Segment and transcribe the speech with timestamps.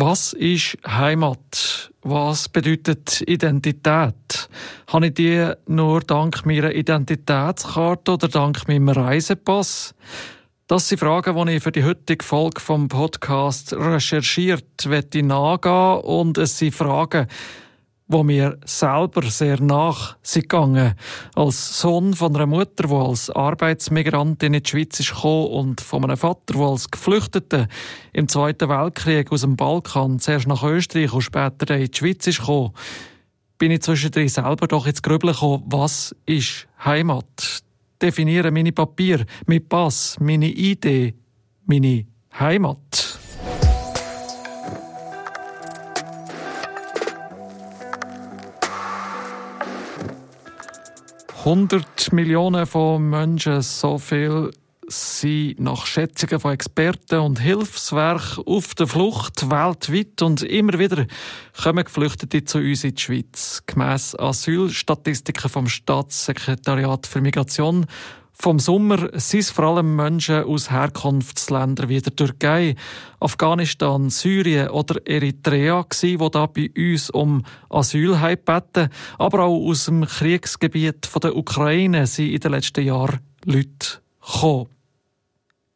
[0.00, 1.90] Was ist Heimat?
[2.02, 4.48] Was bedeutet Identität?
[4.86, 9.96] Habe ich die nur dank meiner Identitätskarte oder dank meinem Reisepass?
[10.68, 16.58] Das sind Fragen, die ich für die heutige Folge vom Podcast recherchiert nachgehen und es
[16.58, 17.26] sind Fragen,
[18.08, 20.94] wo mir selber sehr nach sind gegangen.
[21.34, 26.04] Als Sohn von einer Mutter, die als Arbeitsmigrantin in die Schweiz ist gekommen und von
[26.04, 27.68] einem Vater, der als Geflüchteter
[28.14, 32.40] im Zweiten Weltkrieg aus dem Balkan zuerst nach Österreich und später in die Schweiz ist
[32.40, 32.72] gekommen,
[33.58, 37.62] bin ich zwischendrin selber doch ins Grübeln gekommen, was ist Heimat?
[38.00, 41.14] Definieren meine Papier, mein Pass, meine Idee,
[41.66, 42.06] meine
[42.38, 43.18] Heimat.
[51.44, 54.50] 100 Millionen von Menschen, so viel
[54.88, 61.06] sind nach Schätzungen von Experten und Hilfswerken auf der Flucht weltweit und immer wieder
[61.62, 63.62] kommen Geflüchtete zu uns in die Schweiz.
[63.66, 67.86] Gemäss Asylstatistiken vom Staatssekretariat für Migration
[68.40, 72.76] vom Sommer sind es vor allem Menschen aus Herkunftsländern wie der Türkei,
[73.18, 78.90] Afghanistan, Syrien oder Eritrea die da bei uns um Asyl beten.
[79.18, 84.77] Aber auch aus dem Kriegsgebiet der Ukraine sind in den letzten Jahren Leute gekommen.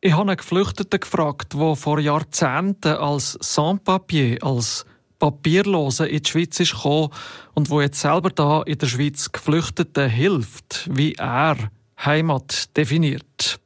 [0.04, 4.84] Ich habe einen Geflüchteten gefragt, der vor Jahrzehnten als Sans-Papier, als
[5.20, 7.10] Papierlose in die Schweiz gekommen
[7.54, 11.56] und wo jetzt selber da in der Schweiz Geflüchteten hilft, wie er
[12.04, 13.60] Heimat definiert.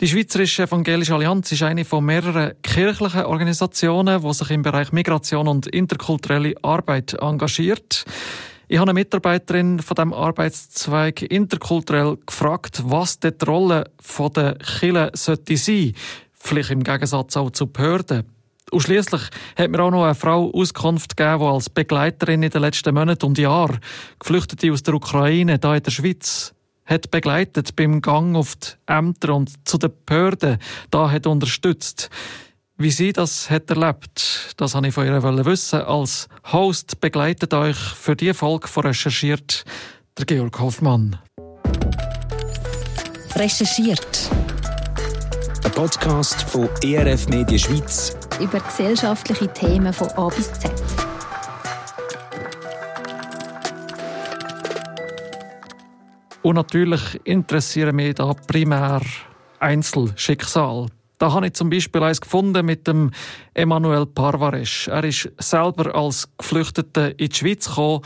[0.00, 5.48] Die Schweizerische Evangelische Allianz ist eine von mehreren kirchlichen Organisationen, die sich im Bereich Migration
[5.48, 8.04] und interkulturelle Arbeit engagiert.
[8.70, 13.90] Ich habe eine Mitarbeiterin von dem Arbeitszweig interkulturell gefragt, was die Rolle
[14.36, 15.94] der Kirche sollte sein,
[16.34, 18.24] vielleicht im Gegensatz auch zu Behörden.
[18.70, 19.22] Und schliesslich
[19.56, 23.24] hat mir auch noch eine Frau Auskunft gegeben, die als Begleiterin in den letzten Monaten
[23.24, 23.78] und Jahren
[24.18, 26.52] Geflüchtete aus der Ukraine da in der Schweiz
[26.84, 30.58] hat begleitet beim Gang auf die Ämter und zu den Behörden,
[30.90, 32.10] da hat unterstützt.
[32.80, 35.80] Wie sie das hat erlebt, das habe ich von ihr wissen.
[35.80, 39.64] Als Host begleitet euch für die Folge von Recherchiert
[40.16, 41.18] der Georg Hoffmann.
[43.34, 44.30] Recherchiert.
[45.64, 50.70] Ein Podcast von ERF Medien Schweiz über gesellschaftliche Themen von A bis Z.
[56.42, 59.00] Und natürlich interessieren mich da primär
[59.58, 60.86] Einzelschicksal.
[61.18, 63.10] Da habe ich zum Beispiel eins gefunden mit dem
[63.54, 64.86] Emanuel Parvares.
[64.86, 68.02] Er ist selber als Geflüchteter in die Schweiz gekommen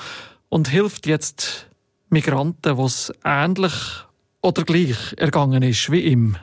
[0.48, 1.68] und hilft jetzt
[2.08, 3.72] Migranten, es ähnlich
[4.42, 6.36] oder gleich ergangen ist wie ihm.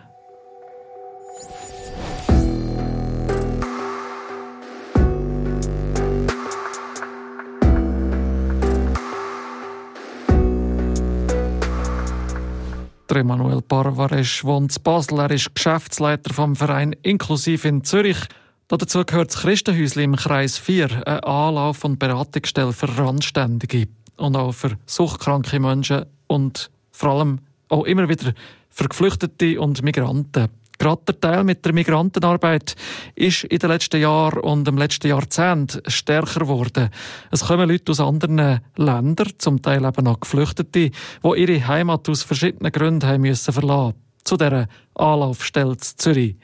[13.09, 15.17] Der Emanuel Parvares wohnt in Basel.
[15.17, 18.19] Er ist Geschäftsleiter vom Verein Inklusiv in Zürich.
[18.67, 23.87] Dazu gehört das Christenhäusli im Kreis 4, eine Anlauf- und Beratungsstelle für Randständige
[24.17, 28.33] und auch für suchtkranke Menschen und vor allem auch immer wieder
[28.69, 30.49] für Geflüchtete und Migranten.
[30.79, 32.75] Gerade der Teil mit der Migrantenarbeit
[33.13, 36.89] ist in den letzten Jahren und im letzten Jahrzehnt stärker geworden.
[37.31, 40.91] Es kommen Leute aus anderen Ländern, zum Teil eben auch Geflüchtete, die
[41.23, 46.35] ihre Heimat aus verschiedenen Gründen haben müssen verlassen zu dieser Anlaufstelle in Zürich.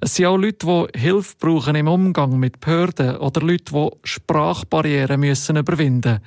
[0.00, 5.20] Es sind auch Leute, die Hilfe brauchen im Umgang mit Behörden oder Leute, die Sprachbarrieren
[5.20, 6.20] müssen überwinden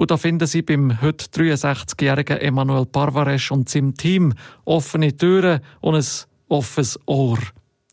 [0.00, 4.32] und da finden Sie beim heute 63-jährigen Emanuel Parvares und seinem Team
[4.64, 6.04] offene Türen und ein
[6.50, 7.38] offenes Ohr.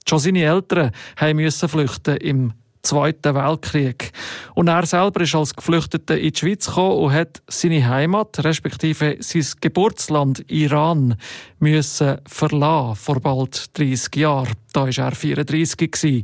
[0.08, 0.92] Schon seine Eltern
[1.34, 2.54] mussten flüchten im
[2.88, 4.12] Zweiten Weltkrieg.
[4.56, 9.18] Und er selber ist als Geflüchteter in die Schweiz gekommen und hat seine Heimat, respektive
[9.20, 11.16] sein Geburtsland Iran,
[11.60, 14.54] müssen verlassen vor bald 30 Jahren.
[14.72, 16.24] Da war er 34 gewesen.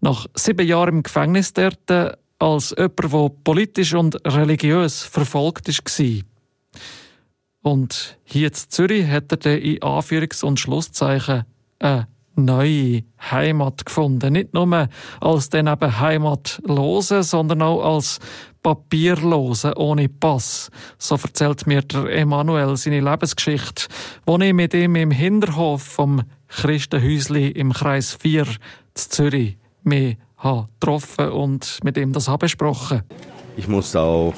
[0.00, 6.35] Nach sieben Jahren im Gefängnis dort, als jemand, der politisch und religiös verfolgt war.
[7.66, 11.42] Und hier in Zürich hat er dann in Anführungs- und Schlusszeichen
[11.80, 14.34] eine neue Heimat gefunden.
[14.34, 14.88] Nicht nur
[15.20, 18.20] als dann eben Heimatlose, sondern auch als
[18.62, 20.70] Papierlose ohne Pass.
[20.96, 23.88] So erzählt mir der Emanuel seine Lebensgeschichte,
[24.26, 28.46] wo ich mit ihm im Hinterhof vom Christenhäusli im Kreis 4
[28.94, 33.02] zu Zürich mich getroffen und mit ihm das besprochen.
[33.58, 34.34] Ich musste auch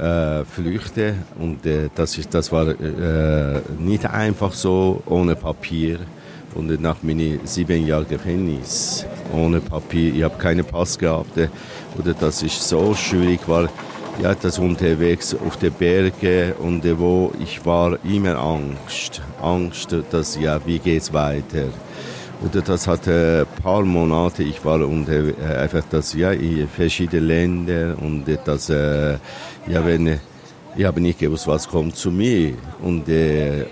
[0.00, 5.98] äh, flüchten und äh, das, ist, das war äh, nicht einfach so ohne Papier
[6.54, 11.38] Und nach meinen sieben Jahren Gefängnis, ohne Papier, ich habe keinen Pass gehabt.
[11.98, 13.68] Oder das ist so schwierig, weil
[14.22, 20.60] ja, das unterwegs auf den Bergen und wo ich war immer Angst, Angst, dass ja,
[20.66, 21.68] wie geht's weiter?
[22.50, 27.94] Das hat ein paar Monate, ich war unter, äh, einfach das, ja, in verschiedenen Ländern
[27.94, 29.12] und das, äh,
[29.68, 30.18] ja, wenn,
[30.76, 32.54] ich habe nicht gewusst, was kommt zu mir.
[32.82, 33.66] Und äh,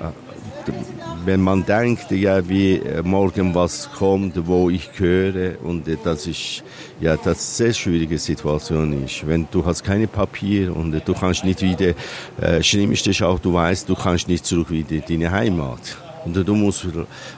[1.25, 6.63] wenn man denkt, ja, wie morgen was kommt, wo ich gehöre, und das ist,
[7.01, 9.27] ja, das ist eine sehr schwierige Situation ist.
[9.27, 11.95] Wenn du hast keine Papier und du kannst nicht wieder,
[12.41, 15.81] äh, schlimmste ist auch, du weißt, du kannst nicht zurück wieder in deine Heimat.
[16.25, 16.87] Und du musst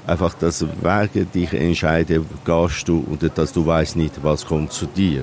[0.07, 4.87] einfach das Wege dich entscheiden, gehst du oder dass du weißt nicht, was kommt zu
[4.87, 5.23] dir.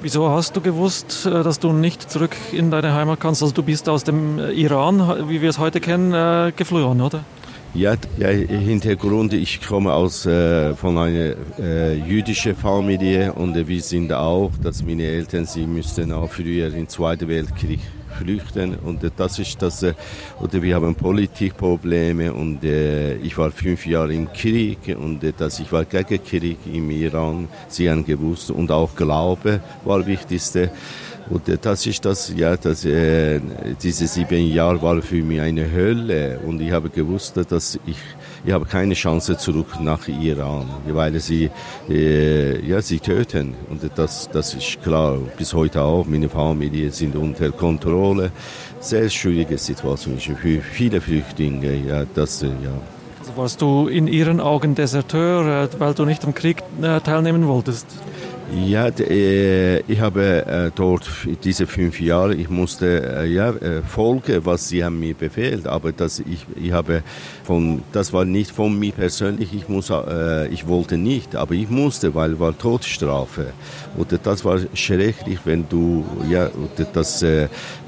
[0.00, 3.42] Wieso hast du gewusst, äh, dass du nicht zurück in deine Heimat kannst?
[3.42, 7.24] Also du bist aus dem Iran, wie wir es heute kennen, äh, geflohen, oder?
[7.74, 13.80] Ja, ja Hintergrund, ich komme aus, äh, von einer äh, jüdischen Familie und äh, wir
[13.80, 17.80] sind auch, dass meine Eltern, sie müssten auch früher im Zweiten Weltkrieg
[18.12, 18.76] flüchten.
[18.76, 19.94] Und das ist das äh,
[20.40, 25.60] oder wir haben Politikprobleme und äh, ich war fünf Jahre im Krieg und äh, dass
[25.60, 27.48] ich war gegen Krieg im Iran.
[27.68, 30.70] Sie haben gewusst und auch Glaube war wichtigste.
[31.30, 33.40] Und äh, das ist das, ja, das, äh,
[33.82, 36.40] diese sieben Jahre war für mich eine Hölle.
[36.46, 37.96] Und ich habe gewusst, dass ich
[38.44, 41.50] ich habe keine Chance zurück nach Iran, weil sie,
[41.88, 43.54] äh, ja, sie töten.
[43.70, 45.18] Und das, das ist klar.
[45.38, 46.06] Bis heute auch.
[46.06, 48.32] Meine Familie sind unter Kontrolle.
[48.80, 51.74] Sehr schwierige Situation für viele Flüchtlinge.
[51.86, 52.74] Ja, das, äh, ja.
[53.20, 57.46] Also warst du in ihren Augen Deserteur, äh, weil du nicht am Krieg äh, teilnehmen
[57.46, 57.86] wolltest?
[58.54, 61.08] Ja, äh, ich habe äh, dort
[61.42, 63.54] diese fünf Jahre, ich musste äh, ja
[63.88, 67.02] folgen, was sie haben mir befehlt, aber das ich ich habe
[67.44, 69.90] von das war nicht von mir persönlich, ich muss
[70.50, 73.52] ich wollte nicht, aber ich musste, weil war Todesstrafe.
[73.96, 76.50] Und das war schrecklich, wenn du ja
[76.92, 77.24] das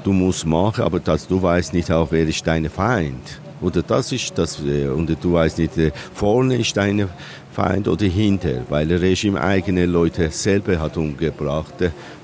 [0.03, 3.39] du musst machen, aber das du weißt nicht auch wer ist dein Feind.
[3.61, 5.71] Oder das ist das, und du weißt nicht,
[6.13, 7.07] vorne ist deine
[7.55, 11.75] Feind oder hinter, weil das Regime eigene Leute selber hat umgebracht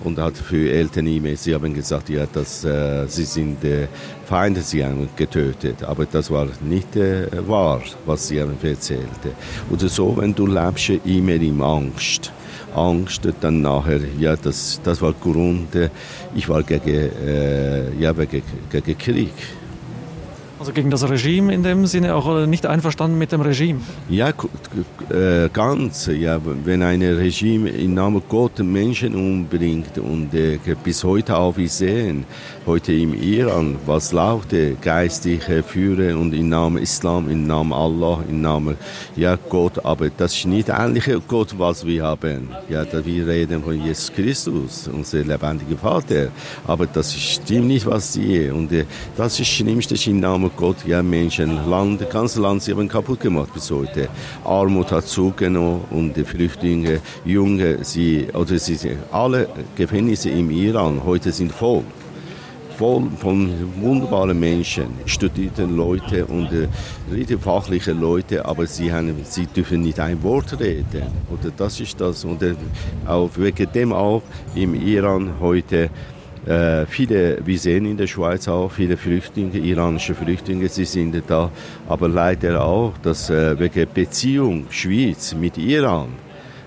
[0.03, 3.87] und hat für Eltern E-Mail, sie haben gesagt, ja, dass äh, sie sind äh,
[4.25, 9.23] Feinde, sie haben getötet, aber das war nicht äh, wahr, was sie haben erzählt.
[9.69, 12.33] Oder so, wenn du lebst immer in Angst.
[12.75, 15.89] Angst, dann nachher, ja, das, das war Grund, äh,
[16.35, 19.60] ich war gegen, äh, ja, gegen, gegen Krieg.
[20.61, 23.79] Also gegen das Regime in dem Sinne auch nicht einverstanden mit dem Regime?
[24.09, 26.05] Ja, äh, ganz.
[26.05, 31.67] Ja, wenn ein Regime im Namen Gott Menschen umbringt und äh, bis heute auch wir
[31.67, 32.25] sehen,
[32.67, 38.41] heute im Iran, was läuft geistige Führer und im Namen Islam, im Namen Allah, im
[38.41, 38.75] Namen
[39.15, 42.49] ja, Gott, aber das ist nicht ähnliche Gott, was wir haben.
[42.69, 46.27] Ja, wir reden von Jesus Christus, unser lebendiger Vater,
[46.67, 48.85] aber das stimmt nicht, was sie und äh,
[49.17, 53.19] das ist das Schlimmste im Namen Gott, ja, Menschen, Land, ganze Land, sie haben kaputt
[53.19, 54.09] gemacht bis heute.
[54.43, 61.31] Armut hat zugenommen und die Flüchtlinge, Junge, sie, oder sie, alle Gefängnisse im Iran heute
[61.31, 61.83] sind voll
[62.81, 66.67] voll von wunderbaren Menschen, studierten Leute und äh,
[67.11, 71.03] richtig fachliche Leute, aber sie, haben, sie dürfen nicht ein Wort reden.
[71.29, 72.25] Oder das ist das.
[72.25, 72.55] Und äh,
[73.05, 74.23] auch wegen dem auch
[74.55, 75.91] im Iran heute
[76.45, 81.51] äh, viele, wir sehen in der Schweiz auch viele Flüchtlinge, iranische Flüchtlinge, sie sind da,
[81.87, 86.09] aber leider auch, dass äh, wegen Beziehung Schweiz mit Iran,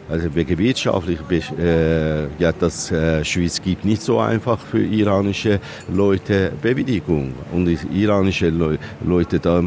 [0.08, 1.18] also wegen wirtschaftlich,
[1.58, 5.58] äh, ja, das äh, Schweiz gibt nicht so einfach für iranische
[5.92, 7.32] Leute Bewilligung.
[7.52, 9.62] Und iranische Le Leute da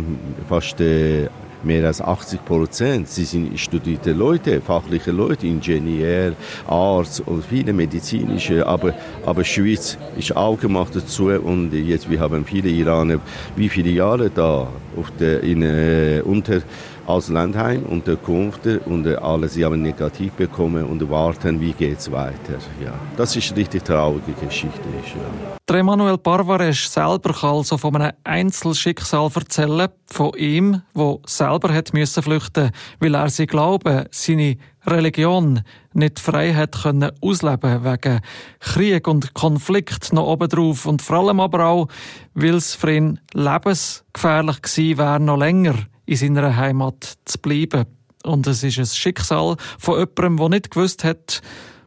[0.47, 1.27] fast äh,
[1.63, 3.07] mehr als 80 Prozent.
[3.07, 6.33] Sie sind studierte Leute, fachliche Leute, Ingenieur,
[6.67, 8.93] Arzt und viele medizinische, aber,
[9.25, 13.19] aber Schweiz ist auch gemacht dazu und jetzt wir haben viele Iraner,
[13.55, 16.61] wie viele Jahre da auf der, in, äh, unter
[17.07, 22.57] als Landheim Unterkunft und alle sie haben negativ bekommen und warten, wie geht's weiter.
[22.83, 24.81] Ja, das ist eine richtig traurige Geschichte.
[24.91, 25.57] Ja.
[25.69, 31.93] Der Emanuel Parvares selber kann also von einem Einzelschicksal erzählen, von ihm, wo selber hat
[31.93, 34.57] müssen flüchten, weil er sie Glauben, seine
[34.89, 35.61] Religion
[35.93, 38.21] nicht frei hat können ausleben wegen
[38.59, 41.87] Krieg und Konflikt noch oben drauf und vor allem aber auch,
[42.33, 45.75] weil es für ihn lebensgefährlich gewesen wäre, noch länger
[46.05, 47.85] in seiner Heimat zu bleiben.
[48.23, 51.41] Und es ist ein Schicksal von jemandem, der nicht gewusst hat,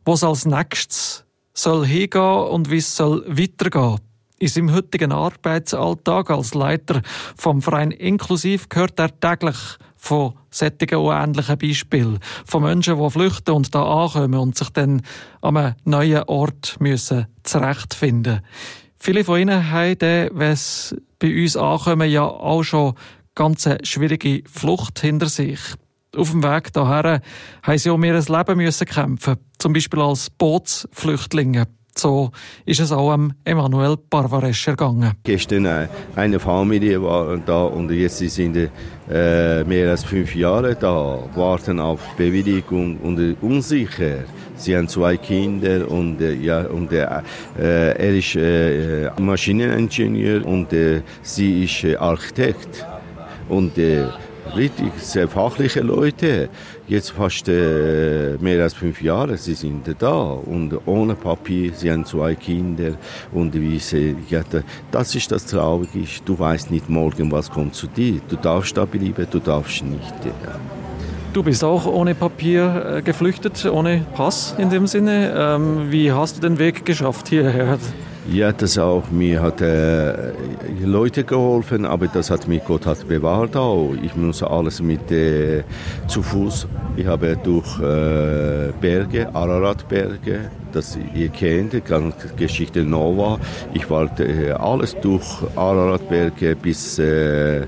[0.05, 3.99] wo es als nächstes soll hingehen und wie es soll weitergehen.
[4.39, 7.03] In seinem heutigen Arbeitsalltag als Leiter
[7.37, 9.57] vom Verein Inklusiv hört er täglich
[10.01, 12.19] von sättigen unähnlichen Beispielen.
[12.47, 15.03] Von Menschen, die flüchten und da ankommen und sich dann
[15.43, 18.41] an einem neuen Ort müssen zurechtfinden
[19.03, 22.93] Viele von ihnen haben dann, wenn sie bei uns ankommen, ja auch schon
[23.35, 25.61] ganz schwierige Flucht hinter sich.
[26.15, 27.23] Auf dem Weg daher
[27.63, 31.67] haben sie um ihr Leben müssen kämpfen, zum Beispiel als Bootsflüchtlinge.
[31.97, 32.31] So
[32.65, 35.13] ist es auch Emanuel Barvaresch ergangen.
[35.25, 41.19] Gestern äh, eine Familie war da und jetzt sind äh, mehr als fünf Jahre da,
[41.35, 44.25] warten auf Bewilligung und äh, unsicher.
[44.57, 47.07] Sie haben zwei Kinder und äh, ja und äh,
[47.57, 52.87] er ist äh, Maschineningenieur und äh, sie ist äh, Architekt
[53.49, 54.05] und äh,
[54.57, 56.49] richtig sehr fachliche Leute.
[56.87, 62.05] Jetzt fast äh, mehr als fünf Jahre, sie sind da und ohne Papier, sie haben
[62.05, 62.93] zwei Kinder
[63.33, 64.43] und wie sie, ja,
[64.91, 68.21] das ist das Traurige, du weißt nicht morgen, was kommt zu dir.
[68.29, 70.15] Du darfst da bleiben, du darfst nicht.
[70.25, 70.59] Ja.
[71.33, 75.33] Du bist auch ohne Papier äh, geflüchtet, ohne Pass in dem Sinne.
[75.37, 77.79] Ähm, wie hast du den Weg geschafft hierher?
[78.29, 79.11] Ja, das auch.
[79.11, 80.33] Mir hat äh,
[80.85, 83.95] Leute geholfen, aber das hat mich Gott hat bewahrt auch.
[84.03, 85.65] Ich muss alles mit äh,
[86.07, 86.69] zu Fuß.
[86.97, 91.83] Ich habe durch äh, Berge, Araratberge, das ihr kennt, die
[92.37, 93.39] Geschichte Nova.
[93.73, 97.67] Ich wollte äh, alles durch Araratberge bis äh,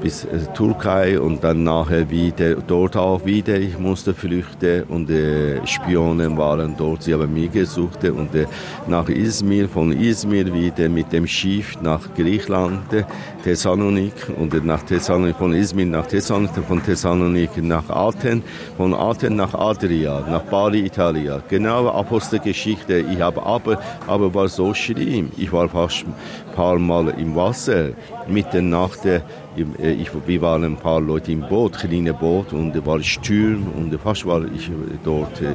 [0.00, 3.58] bis äh, Türkei und dann nachher wieder dort auch wieder.
[3.58, 7.02] Ich musste flüchten und äh, Spionen waren dort.
[7.02, 8.46] Sie haben mich gesucht und äh,
[8.86, 13.04] nach Izmir, von Izmir wieder mit dem Schiff nach Griechenland, äh,
[13.44, 18.42] Thessalonik und äh, nach Thessalonik, von Izmir nach Thessalonik, von Thessalonik nach Athen,
[18.76, 21.42] von Athen nach Adria, nach Bari, Italia.
[21.48, 23.04] Genau Apostelgeschichte.
[23.12, 25.30] Ich habe aber, aber war so schlimm.
[25.36, 27.90] Ich war fast ein paar Mal im Wasser,
[28.28, 29.22] mitten nach der
[29.56, 33.98] ich, wir waren ein paar Leute im Boot, kleines Boot, und es war Sturm und
[34.00, 34.70] fast war ich
[35.04, 35.54] dort äh,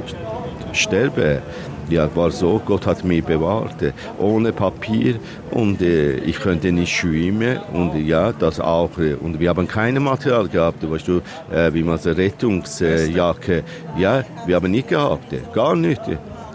[0.72, 1.40] sterben.
[1.88, 5.20] Ja, war so, Gott hat mich bewahrt, äh, ohne Papier
[5.52, 8.90] und äh, ich konnte nicht schwimmen und ja, das auch.
[9.20, 11.20] Und wir haben keine Material gehabt, weißt du,
[11.52, 13.62] äh, wie man so Rettungsjacke,
[13.96, 16.02] ja, wir haben nicht gehabt, gar nicht.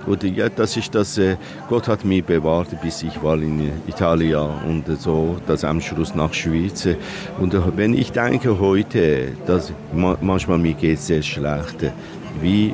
[0.08, 1.38] Und ja, das ist das, äh,
[1.70, 6.34] Gott hat mich bewahrt, bis ich war in Italien und so, das am Schluss nach
[6.34, 6.88] Schweiz.
[7.40, 9.72] Und wenn ich denke heute, dass
[10.22, 11.92] manchmal mir geht sehr schlecht,
[12.42, 12.74] wie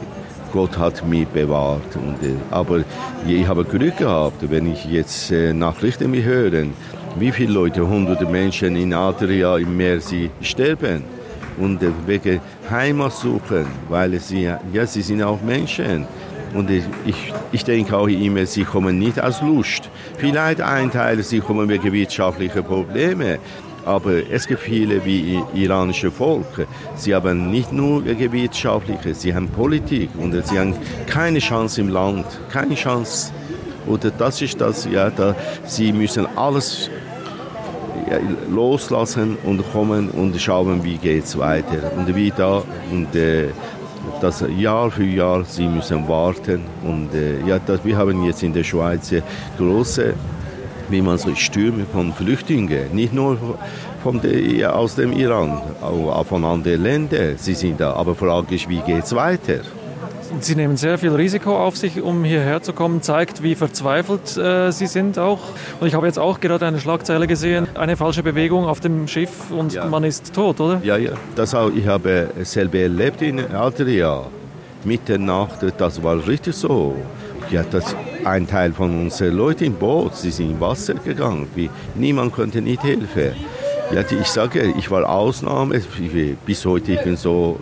[0.54, 1.96] Gott hat mich bewahrt.
[1.96, 2.84] Und, äh, aber
[3.28, 6.66] ich habe Glück gehabt, wenn ich jetzt äh, Nachrichten höre,
[7.20, 11.04] wie viele Leute, hunderte Menschen in Adria im Meer sie sterben
[11.58, 16.06] und wegen Heimat suchen, weil sie, ja, sie sind auch Menschen.
[16.58, 16.84] Und ich,
[17.52, 19.92] ich denke auch immer, sie kommen nicht aus Lust.
[20.18, 23.38] Vielleicht ein Teil, sie kommen wegen wirtschaftlicher Probleme.
[23.86, 26.68] Aber es gibt viele wie iranische Volk.
[26.96, 30.74] Sie haben nicht nur wirtschaftliche, sie haben Politik und sie haben
[31.06, 33.32] keine Chance im Land, keine Chance.
[33.86, 36.90] Oder das ist das, ja, da, sie müssen alles
[38.50, 43.50] loslassen und kommen und schauen, wie geht's weiter und wie da und äh,
[44.22, 48.54] dass Jahr für Jahr sie müssen warten und äh, ja, das, wir haben jetzt in
[48.54, 49.14] der Schweiz
[49.58, 50.14] große
[50.90, 53.38] wie man so Stürme von Flüchtlingen, nicht nur
[54.04, 57.36] von der, aus dem Iran, auch von anderen Ländern.
[57.38, 59.62] Sie sind da, aber frage ich, wie geht es weiter?
[60.40, 64.72] Sie nehmen sehr viel Risiko auf sich, um hierher zu kommen, zeigt, wie verzweifelt äh,
[64.72, 65.40] Sie sind auch.
[65.80, 69.52] Und ich habe jetzt auch gerade eine Schlagzeile gesehen, eine falsche Bewegung auf dem Schiff
[69.52, 69.86] und ja.
[69.86, 70.82] man ist tot, oder?
[70.84, 71.12] Ja, ja.
[71.36, 74.24] Das auch, ich habe selber erlebt in Adria.
[74.84, 76.96] Mitternacht, das war richtig so.
[77.50, 81.48] Ja, das ein Teil von unseren Leuten im Boot, sie sind im Wasser gegangen.
[81.56, 83.34] Wie, niemand konnte nicht helfen.
[83.94, 85.82] Ja, ich sage, ich war Ausnahme.
[86.46, 87.60] Bis heute ich bin so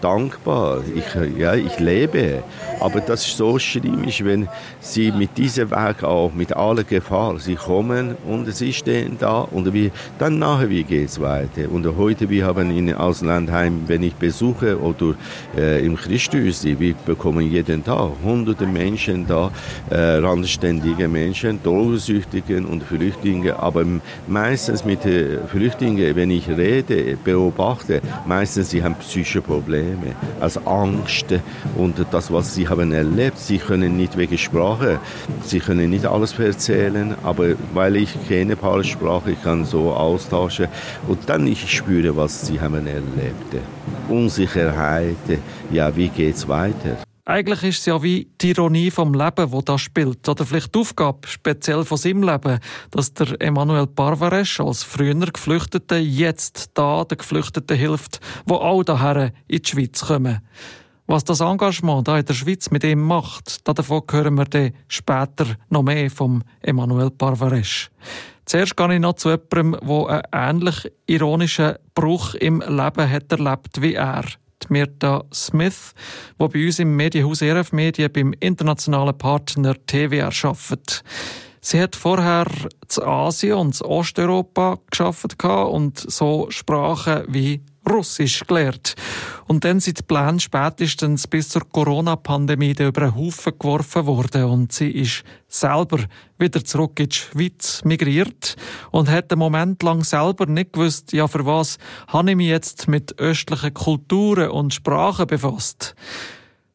[0.00, 0.82] dankbar.
[0.94, 2.42] Ich, ja, ich lebe.
[2.80, 4.48] Aber das ist so schlimm, wenn
[4.80, 9.72] sie mit diesem Weg auch, mit aller Gefahr, sie kommen und sie stehen da und
[9.72, 11.70] wie, dann nachher, wie geht's weiter?
[11.70, 15.14] Und heute, wir haben in Auslandheim, wenn ich besuche oder
[15.56, 19.50] äh, im Christus, wir bekommen jeden Tag hunderte Menschen da,
[19.90, 23.84] äh, randständige Menschen, Drogensüchtige und Flüchtlinge, aber
[24.26, 29.85] meistens mit äh, Flüchtlingen, wenn ich rede, beobachte, meistens sie haben psychische Probleme,
[30.40, 31.26] als Angst
[31.76, 33.38] und das, was sie haben erlebt.
[33.38, 34.98] Sie können nicht wegen Sprache,
[35.44, 40.68] sie können nicht alles erzählen, aber weil ich kenne Sprache, ich kann so austauschen
[41.08, 43.56] und dann ich spüre, was sie haben erlebt.
[44.08, 45.16] Unsicherheit,
[45.70, 47.05] ja, wie geht's weiter?
[47.26, 50.28] Eigentlich ist es ja wie die Ironie vom Leben, wo da spielt.
[50.28, 52.60] Oder vielleicht die Aufgabe, speziell von seinem Leben,
[52.92, 59.32] dass der Emanuel Parvares als früher Geflüchteter jetzt da den Geflüchteten hilft, wo auch daher
[59.48, 60.40] in die Schweiz kommen.
[61.08, 65.56] Was das Engagement da in der Schweiz mit ihm macht, davon hören wir dann später
[65.68, 67.90] noch mehr vom Emanuel Parvares.
[68.44, 73.82] Zuerst gehe ich noch zu jemandem, der einen ähnlich ironischen Bruch im Leben hat erlebt
[73.82, 74.24] wie er.
[74.68, 75.94] Mirta Smith,
[76.38, 81.02] die bei uns im Medienhaus RF Medien beim internationalen Partner TWR arbeitet.
[81.60, 82.46] Sie hat vorher
[82.86, 88.94] zu Asien und Osteuropa geschafft und so Sprachen wie Russisch gelernt.
[89.46, 94.72] Und dann sind die Pläne spätestens bis zur Corona-Pandemie über einen Haufen geworfen worden und
[94.72, 95.98] sie ist selber
[96.38, 98.56] wieder zurück in die Schweiz migriert
[98.90, 101.78] und hat einen Moment lang selber nicht gewusst, ja für was
[102.08, 105.94] habe ich mich jetzt mit östlichen Kulturen und Sprachen befasst.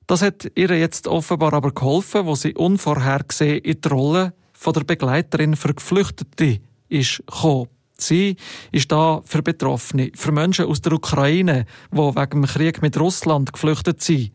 [0.08, 4.84] Das hat ihr jetzt offenbar aber geholfen, wo sie unvorhergesehen in die Rolle von der
[4.84, 7.68] Begleiterin für Geflüchtete ist gekommen.
[8.01, 8.36] Sie
[8.72, 13.53] ist da für Betroffene, für Menschen aus der Ukraine, die wegen dem Krieg mit Russland
[13.53, 14.31] geflüchtet sind.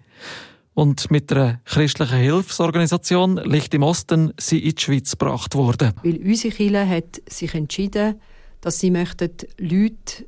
[0.75, 5.95] Und mit einer christlichen Hilfsorganisation Licht im Osten sie in die Schweiz gebracht worden.
[6.03, 8.21] Weil unsere Kirche hat sich entschieden,
[8.61, 10.27] dass sie möchten Leute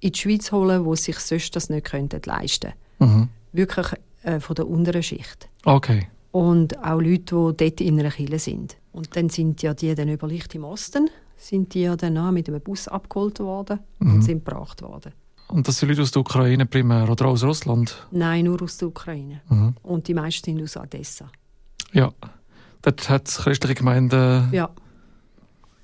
[0.00, 3.18] in die Schweiz holen, die sich sonst das nicht könnten leisten könnten.
[3.18, 3.28] Mhm.
[3.52, 3.86] Wirklich
[4.22, 5.48] äh, von der unteren Schicht.
[5.64, 6.06] Okay.
[6.32, 8.76] Und auch Leute, die dort in einer Kirche sind.
[8.92, 12.48] Und dann sind ja die dann über Licht im Osten sind die ja dann mit
[12.48, 14.14] einem Bus abgeholt worden mhm.
[14.14, 15.12] und sind gebracht worden.
[15.48, 18.06] Und das sind Leute aus der Ukraine primär oder aus Russland?
[18.12, 19.40] Nein, nur aus der Ukraine.
[19.48, 19.74] Mhm.
[19.82, 21.26] Und die meisten sind aus Odessa.
[21.92, 22.12] Ja,
[22.82, 24.48] dort hat es christliche Gemeinden...
[24.52, 24.70] Ja.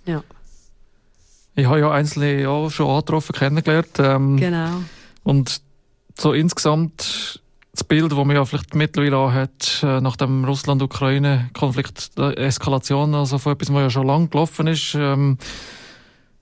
[0.04, 0.22] ja.
[1.56, 3.98] Ich habe ja einzelne ja schon angetroffen, kennengelernt.
[3.98, 4.82] Ähm, genau.
[5.24, 5.62] Und
[6.16, 7.42] so insgesamt
[7.76, 13.38] das Bild, das man ja vielleicht mittlerweile auch hat, äh, nach dem Russland-Ukraine-Konflikt, Eskalation, also
[13.38, 15.36] von etwas, was ja schon lange gelaufen ist, ähm,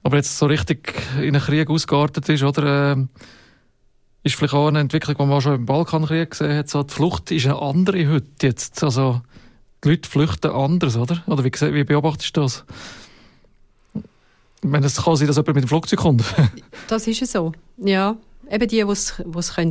[0.03, 3.07] aber jetzt so richtig in einen Krieg ausgeartet ist, oder, äh,
[4.23, 7.31] ist vielleicht auch eine Entwicklung, die man schon im Balkankrieg gesehen hat, so, die Flucht
[7.33, 9.21] ist eine andere heute jetzt, also,
[9.83, 11.23] die Leute flüchten anders, oder?
[11.27, 12.65] Oder wie, wie beobachtest du das?
[14.63, 16.25] Ich es kann sein, dass jemand mit dem Flugzeug kommt.
[16.89, 18.17] das ist so, ja.
[18.51, 19.15] Eben die, die es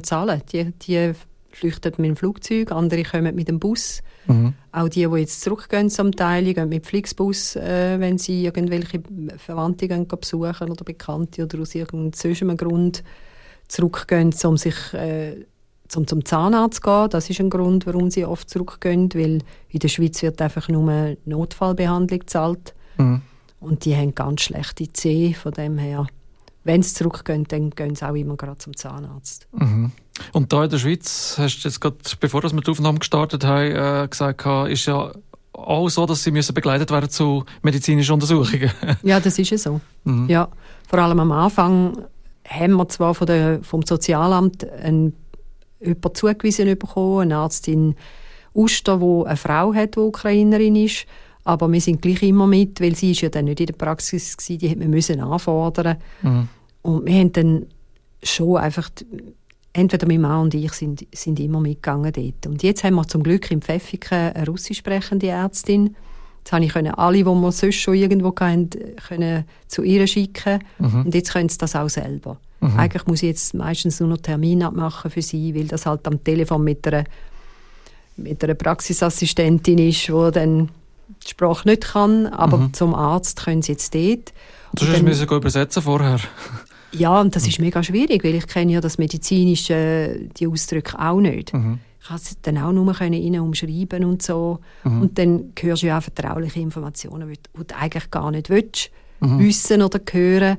[0.04, 1.14] zahlen können, die, die
[1.56, 4.02] flüchten mit dem Flugzeug, andere kommen mit dem Bus.
[4.28, 4.54] Mhm.
[4.72, 9.02] Auch die, die jetzt zurückgehen zum Teil, gehen mit Flixbus, äh, wenn sie irgendwelche
[9.38, 13.04] Verwandte gehen, besuchen oder Bekannte oder aus irgendeinem Grund
[13.68, 15.46] zurückgehen, um sich äh,
[15.88, 17.10] zum, zum Zahnarzt zu gehen.
[17.10, 19.40] Das ist ein Grund, warum sie oft zurückgehen, weil
[19.70, 22.74] in der Schweiz wird einfach nur Notfallbehandlung gezahlt.
[22.98, 23.22] Mhm.
[23.60, 26.08] Und die haben ganz schlechte Zähne, von dem her
[26.64, 29.48] wenn sie zurückgehen, dann gehen sie auch immer gerade zum Zahnarzt.
[29.52, 29.92] Mhm.
[30.32, 34.04] Und da in der Schweiz, hast du jetzt gerade, bevor wir die Aufnahme gestartet haben,
[34.04, 35.12] äh, gesagt, ist ja
[35.54, 38.72] auch so, dass sie müssen begleitet werden zu medizinischen Untersuchungen.
[39.04, 39.82] ja, das ist ja so.
[40.04, 40.30] Mhm.
[40.30, 40.50] Ja,
[40.88, 42.06] vor allem am Anfang
[42.48, 45.14] haben wir zwar von der, vom Sozialamt einen,
[45.80, 47.96] jemanden zugewiesen bekommen, eine Arztin
[48.54, 51.06] Uster, die eine Frau hat, die Ukrainerin ist,
[51.44, 54.38] aber wir sind gleich immer mit, weil sie ist ja dann nicht in der Praxis
[54.38, 55.98] gewesen, die hätte müssen anfordern.
[56.22, 56.48] Mhm.
[56.84, 57.66] Und wir haben dann
[58.22, 58.90] schon einfach,
[59.74, 62.48] entweder mein Mann und ich sind, sind immer mitgegangen dort.
[62.48, 65.96] Und jetzt haben wir zum Glück im Pfäffiken eine russisch sprechende Ärztin.
[66.40, 68.70] Jetzt habe ich alle, die wir sonst schon irgendwo hatten,
[69.08, 70.60] können zu ihr schicken.
[70.78, 71.06] Mhm.
[71.06, 72.38] Und jetzt können sie das auch selber.
[72.60, 72.80] Mhm.
[72.80, 76.24] Eigentlich muss ich jetzt meistens nur noch Termin abmachen für sie, weil das halt am
[76.24, 77.06] Telefon mit einer,
[78.18, 80.70] mit einer Praxisassistentin ist, die dann
[81.26, 82.74] die Sprache nicht kann, aber mhm.
[82.74, 84.34] zum Arzt können sie jetzt dort.
[84.76, 86.20] Du musst müssen übersetzen vorher.
[86.94, 91.20] Ja, und das ist mega schwierig, weil ich kenne ja das medizinische, die Ausdrücke auch
[91.20, 91.54] nicht.
[91.54, 91.80] Mhm.
[92.00, 94.60] Ich konnte es dann auch nur können umschreiben und so.
[94.84, 95.02] Mhm.
[95.02, 99.40] Und dann hörst du ja auch vertrauliche Informationen, die du eigentlich gar nicht willst, mhm.
[99.40, 100.58] wissen oder hören.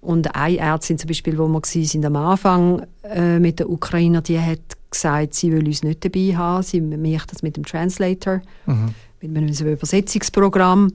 [0.00, 4.40] Und eine Ärztin zum Beispiel, wo wir sind am Anfang äh, mit der Ukrainer, die
[4.40, 8.40] hat gesagt, sie will uns nicht dabei haben, sie macht das mit dem Translator.
[8.66, 10.92] Mhm mit einem Übersetzungsprogramm.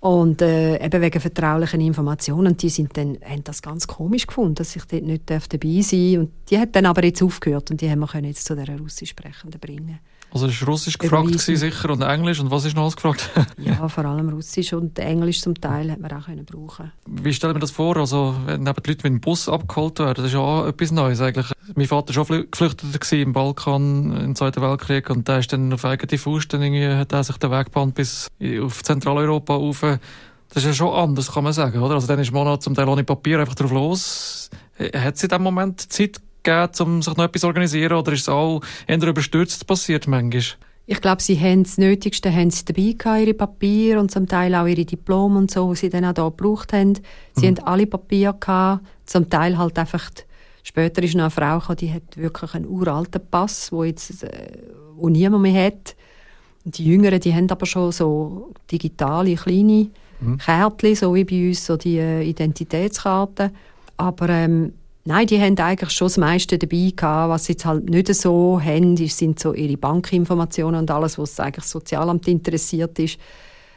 [0.00, 4.74] Und äh, eben wegen vertraulichen Informationen, die sind dann, haben das ganz komisch gefunden, dass
[4.74, 6.20] ich dort nicht dabei sein darf.
[6.22, 9.60] Und die hat dann aber jetzt aufgehört und die haben wir jetzt zu dieser Russisch-Sprechenden
[9.60, 9.98] bringen
[10.32, 13.30] also es war Russisch gefragt gewesen, sicher und Englisch und was ist noch alles gefragt?
[13.58, 16.92] ja, vor allem Russisch und Englisch zum Teil hat man auch können brauchen.
[17.06, 17.96] Wie stellen wir das vor?
[17.96, 20.92] Also wenn eben die Leute mit dem Bus abgeholt werden, das ist ja auch etwas
[20.92, 21.52] Neues eigentlich.
[21.74, 25.84] Mein Vater war schon geflüchtet im Balkan im Zweiten Weltkrieg und der ist dann auf
[25.84, 28.28] eigene Faust dann irgendwie, hat er sich den Weg gebannt bis
[28.62, 29.80] auf Zentraleuropa rauf.
[29.80, 31.94] Das ist ja schon anders, kann man sagen, oder?
[31.94, 34.50] Also dann ist man noch zum Teil ohne Papier einfach drauf los.
[34.94, 37.92] Hat sie in dem Moment Zeit gegeben, um sich noch etwas zu organisieren?
[37.96, 40.42] Oder ist es auch eher überstürzt passiert manchmal?
[40.86, 44.52] Ich glaube, sie haben das Nötigste haben sie dabei gehabt, ihre Papiere und zum Teil
[44.56, 46.94] auch ihre Diplome und so, die sie dann auch hier gebraucht haben.
[47.36, 47.58] Sie mhm.
[47.58, 50.10] haben alle Papiere gehabt, zum Teil halt einfach,
[50.64, 54.58] später ist noch eine Frau gekommen, die hat wirklich einen uralten Pass, wo jetzt, äh,
[54.96, 55.94] wo niemand mehr hat.
[56.64, 60.38] Die Jüngeren, die haben aber schon so digitale, kleine mhm.
[60.38, 63.52] Kärtchen, so wie bei uns, so die äh, Identitätskarten.
[63.96, 64.72] Aber ähm,
[65.04, 67.30] Nein, die haben eigentlich schon das meiste dabei gehabt.
[67.30, 71.64] Was sie jetzt halt nicht so haben, sind so ihre Bankinformationen und alles, was eigentlich
[71.64, 73.18] das Sozialamt interessiert ist.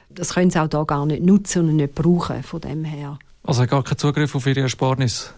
[0.10, 3.18] Das können sie auch da gar nicht nutzen und nicht brauchen, von dem her.
[3.44, 5.34] Also gar keinen Zugriff auf ihre Ersparnis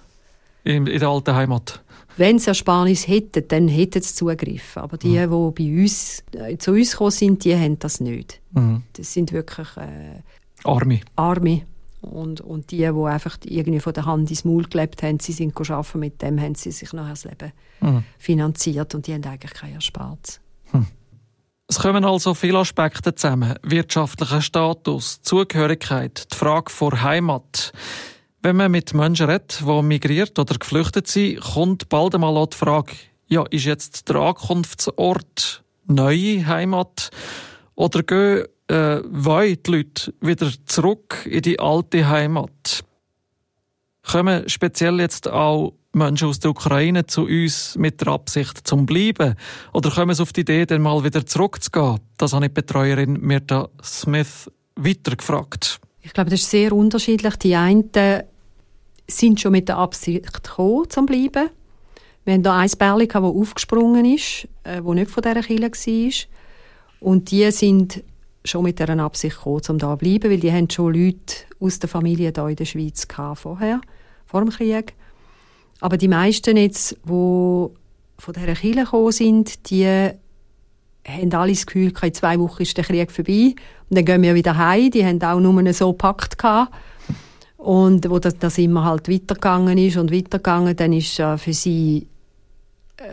[0.66, 1.82] in, in der alten Heimat?
[2.18, 4.78] Wenn sie Ersparnis hätten, dann hätten sie Zugriff.
[4.78, 5.54] Aber die, mhm.
[5.56, 8.42] die bei uns, äh, zu uns gekommen sind, die haben das nicht.
[8.52, 8.84] Mhm.
[8.94, 9.68] Das sind wirklich...
[9.78, 10.22] Äh,
[10.64, 11.02] Arme.
[11.16, 11.62] Arme.
[12.02, 15.58] Und, und die, die einfach irgendwie von der Hand ins Maul gelebt haben, sie sind
[15.58, 18.04] arbeiten, mit dem haben sie sich nachher das Leben mhm.
[18.20, 20.40] finanziert und die haben eigentlich kein Erspartes.
[20.72, 20.86] Hm.
[21.68, 23.56] Es kommen also viele Aspekte zusammen.
[23.64, 27.72] Wirtschaftlicher Status, Zugehörigkeit, die Frage vor Heimat.
[28.44, 32.58] Wenn man mit Menschen redet, die migriert oder geflüchtet sind, kommt bald einmal auch die
[32.58, 32.94] Frage,
[33.28, 37.10] ja, ist jetzt der Ankunftsort neue Heimat
[37.74, 42.84] oder gehen äh, wollen die Leute wieder zurück in die alte Heimat.
[44.04, 49.36] Kommen speziell jetzt auch Menschen aus der Ukraine zu uns mit der Absicht zum Bleiben?
[49.74, 52.00] Oder kommen sie auf die Idee, dann mal wieder zurückzugehen?
[52.18, 55.80] Das habe ich die Betreuerin Mirta Smith weitergefragt.
[56.02, 57.36] Ich glaube, das ist sehr unterschiedlich.
[57.38, 57.90] Die einen
[59.08, 61.50] sind schon mit der Absicht gekommen, zum Bleiben.
[62.26, 66.12] Wir haben hier ein Bärli, das aufgesprungen ist, das äh, nicht von dieser Kirche war.
[67.00, 68.04] Und die sind
[68.46, 71.80] schon mit dieser Absicht gekommen, um da zu bleiben, weil die haben schon Leute aus
[71.80, 73.82] der Familie hier in der Schweiz vorher,
[74.26, 74.94] vor dem Krieg.
[75.82, 80.12] Aber die meisten jetzt, die von dieser Kirche gekommen sind, die
[81.08, 83.56] haben alle das Gefühl, in zwei Wochen ist der Krieg vorbei
[83.90, 84.90] und dann gehen wir wieder heim.
[84.92, 86.38] Die haben auch nur so gepackt.
[87.58, 92.08] Und wo das, das immer halt weitergegangen ist und weitergegangen, dann ist äh, für sie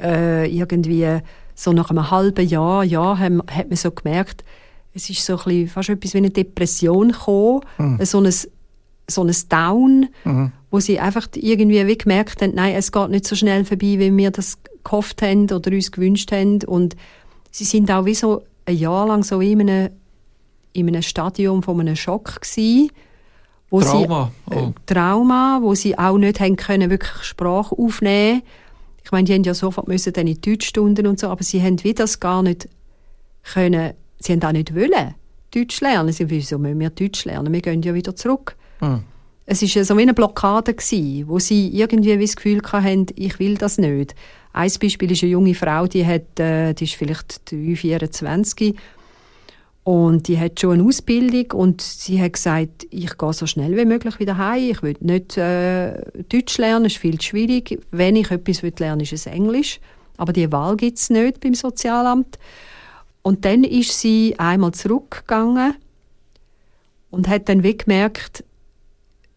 [0.03, 1.21] äh, irgendwie
[1.55, 4.45] so nach einem halben Jahr, ja, hat man so gemerkt,
[4.95, 8.05] es ist so ein bisschen, fast etwas wie eine Depression gekommen, mhm.
[8.05, 8.33] so, ein,
[9.09, 10.53] so ein Down, mhm.
[10.71, 14.17] wo sie einfach irgendwie wie gemerkt haben, nein, es geht nicht so schnell vorbei, wie
[14.17, 16.97] wir das gehofft haben oder uns gewünscht haben und
[17.51, 19.91] sie sind auch wie so ein Jahr lang so in einem,
[20.73, 22.91] in einem Stadium von einem Schock gewesen,
[23.71, 24.31] wo Trauma.
[24.49, 24.75] Sie, äh, oh.
[24.87, 28.43] Trauma, wo sie auch nicht haben können, wirklich Sprache aufnehmen
[29.03, 31.83] Ich meine, die haben ja sofort müssen dann in Deutschstunden und so, aber sie haben
[31.83, 32.69] wie das gar nicht
[33.43, 35.15] können sie haben auch nicht wollen,
[35.55, 36.13] Deutsch lernen.
[36.13, 37.53] Sie wieso müssen wir Deutsch lernen?
[37.53, 38.57] Wir gehen ja wieder zurück.
[38.81, 39.03] Mhm.
[39.45, 43.57] Es war so wie eine Blockade, gewesen, wo sie irgendwie das Gefühl hatten, ich will
[43.57, 44.15] das nicht.
[44.53, 48.77] Ein Beispiel ist eine junge Frau, die, hat, äh, die ist vielleicht 3, 24
[49.85, 53.85] und die hat schon eine Ausbildung und sie hat gesagt, ich gehe so schnell wie
[53.85, 54.71] möglich wieder heim.
[54.71, 57.81] Ich will nicht äh, Deutsch lernen, es ist viel zu schwierig.
[57.91, 59.81] Wenn ich etwas will lernen, ist es Englisch.
[60.19, 62.39] Aber die Wahl gibt es nicht beim Sozialamt.
[63.23, 65.75] Und dann ist sie einmal zurückgegangen
[67.11, 68.45] und hat dann wie gemerkt,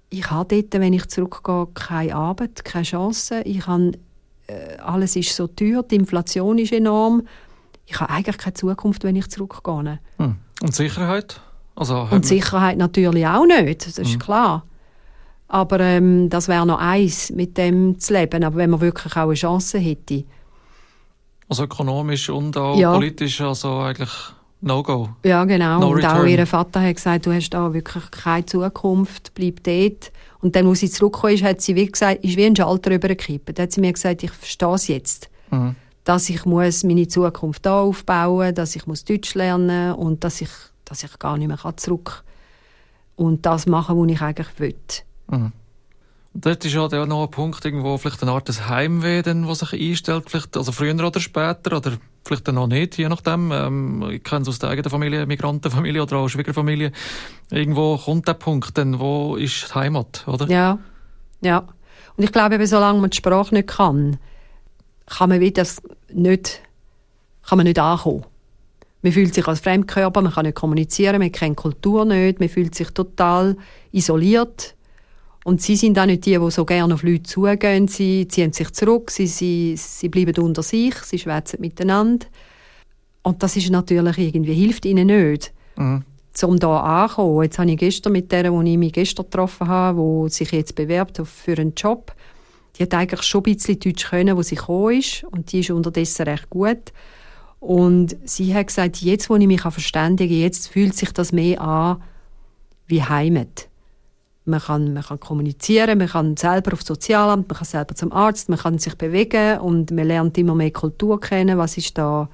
[0.09, 3.41] ich habe dort, wenn ich zurückgehe, keine Arbeit, keine Chance.
[3.41, 3.91] Ich habe,
[4.47, 7.27] äh, alles ist so teuer, die Inflation ist enorm.
[7.85, 9.99] Ich habe eigentlich keine Zukunft, wenn ich zurückgehe.
[10.17, 10.35] Hm.
[10.61, 11.41] Und Sicherheit?
[11.75, 14.19] Also, und Sicherheit natürlich auch nicht, das ist hm.
[14.19, 14.65] klar.
[15.47, 18.43] Aber ähm, das wäre noch eins, mit dem zu leben.
[18.43, 20.23] Aber wenn man wirklich auch eine Chance hätte,
[21.47, 22.93] also ökonomisch und auch ja.
[22.93, 24.11] politisch, also eigentlich
[24.61, 25.09] No-Go.
[25.23, 25.79] Ja, genau.
[25.79, 26.21] No und return.
[26.21, 30.11] auch ihr Vater hat gesagt, du hast da wirklich keine Zukunft, bleib dort.
[30.41, 33.57] Und dann, als sie zurückgekommen ist, hat sie wie gesagt, ist wie ein Schalter übergekippt.
[33.57, 35.29] Da hat sie mir gesagt, ich verstehe es jetzt.
[35.51, 35.75] Mhm.
[36.03, 40.49] Dass ich muss meine Zukunft da aufbauen dass ich muss Deutsch lernen und dass ich,
[40.83, 42.23] dass ich gar nicht mehr zurück
[43.15, 44.75] und das machen, was ich eigentlich will.
[45.29, 45.51] Mhm.
[46.37, 49.73] Dort ist ja auch noch ein Punkt, irgendwo vielleicht eine Art des Heimweh, das sich
[49.73, 51.93] einstellt, vielleicht, also früher oder später, oder
[52.25, 53.53] vielleicht dann noch nicht, je nachdem.
[53.53, 56.91] Ähm, ich kenne es aus der eigenen Familie, Migrantenfamilie oder auch Schwiegerfamilie.
[57.51, 60.49] Irgendwo kommt der Punkt, dann wo ist Heimat, oder?
[60.49, 60.77] Ja,
[61.39, 61.59] ja.
[62.17, 64.17] Und ich glaube, eben, solange man die Sprache nicht kann,
[65.05, 65.65] kann man wieder
[66.11, 66.61] nicht,
[67.47, 68.25] kann man nicht ankommen.
[69.01, 72.75] Man fühlt sich als Fremdkörper, man kann nicht kommunizieren, man kennt Kultur nicht, man fühlt
[72.75, 73.55] sich total
[73.93, 74.75] isoliert
[75.45, 77.87] und sie sind auch nicht die, die so gerne auf Leute zugehen.
[77.87, 82.25] Sie ziehen sich zurück, sie, sie, sie bleiben unter sich, sie schwätzen miteinander.
[83.21, 85.53] Und das ist natürlich irgendwie, hilft ihnen nicht.
[85.75, 86.03] Mhm.
[86.41, 87.43] Um hier anzukommen.
[87.43, 90.73] Jetzt habe ich gestern mit der, die ich mich gestern getroffen habe, die sich jetzt
[90.73, 92.15] bewerbt für einen Job,
[92.75, 95.69] die hat eigentlich schon ein bisschen Deutsch können, wo sie gekommen ist und die ist
[95.69, 96.91] unterdessen recht gut.
[97.59, 101.61] Und sie hat gesagt, jetzt, wo ich mich verständigen kann, jetzt fühlt sich das mehr
[101.61, 102.01] an
[102.87, 103.69] wie Heimat.
[104.47, 108.47] Man kann, man kann kommunizieren, man kann selber aufs Sozialamt, man kann selber zum Arzt,
[108.47, 112.29] man kann sich bewegen und man lernt immer mehr Kultur kennen, was ist da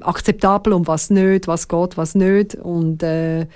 [0.00, 3.46] akzeptabel und was nicht, was geht, was nicht und äh,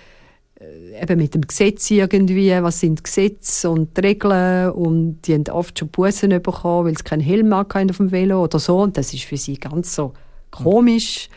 [1.01, 5.89] eben mit dem Gesetz irgendwie, was sind Gesetze und Regeln und die haben oft schon
[5.89, 9.25] Bussen bekommen, weil sie keinen Helm hatten auf dem Velo oder so und das ist
[9.25, 10.13] für sie ganz so
[10.51, 11.29] komisch.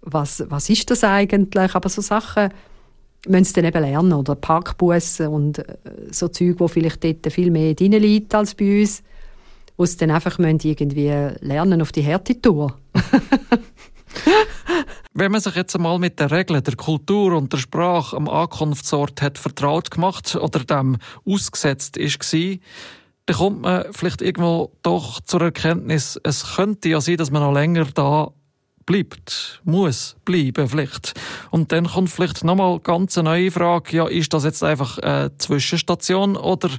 [0.00, 1.74] Was, was ist das eigentlich?
[1.74, 2.50] Aber so Sachen
[3.26, 5.76] müssen sie dann eben lernen oder Parkbussen und äh,
[6.10, 9.02] so Zeug, wo vielleicht dort viel mehr drin liegt als bei uns,
[9.76, 11.08] wo sie dann einfach irgendwie
[11.40, 12.76] lernen auf die Härtetour.
[15.16, 19.22] Wenn man sich jetzt einmal mit den Regeln, der Kultur und der Sprache am Ankunftsort
[19.22, 22.34] hat vertraut gemacht oder dem ausgesetzt ist
[23.26, 27.52] dann kommt man vielleicht irgendwo doch zur Erkenntnis, es könnte ja sein, dass man noch
[27.52, 28.32] länger da
[28.86, 31.14] bleibt, muss bleiben vielleicht.
[31.50, 35.36] Und dann kommt vielleicht nochmal ganz eine neue Frage, ja, ist das jetzt einfach eine
[35.38, 36.70] Zwischenstation oder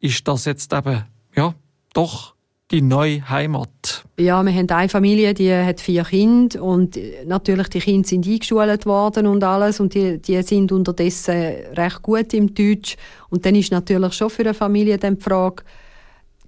[0.00, 1.04] ist das jetzt eben,
[1.34, 1.54] ja,
[1.94, 2.34] doch
[2.70, 4.04] die neue Heimat?
[4.18, 8.86] Ja, wir haben eine Familie, die hat vier Kinder und natürlich die Kinder sind eingeschult
[8.86, 11.36] worden und alles und die, die sind unterdessen
[11.76, 12.96] recht gut im Deutsch
[13.30, 15.62] und dann ist natürlich schon für eine Familie dann die Frage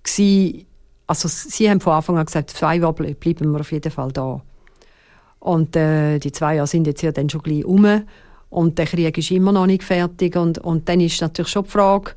[0.03, 0.67] gewesen,
[1.07, 4.43] also sie haben von Anfang an gesagt, zwei Jahre bleiben wir auf jeden Fall da.
[5.40, 7.87] Und äh, die zwei Jahre sind jetzt ja dann schon gleich um
[8.51, 11.70] und der Krieg ist immer noch nicht fertig und, und dann ist natürlich schon die
[11.70, 12.12] Frage,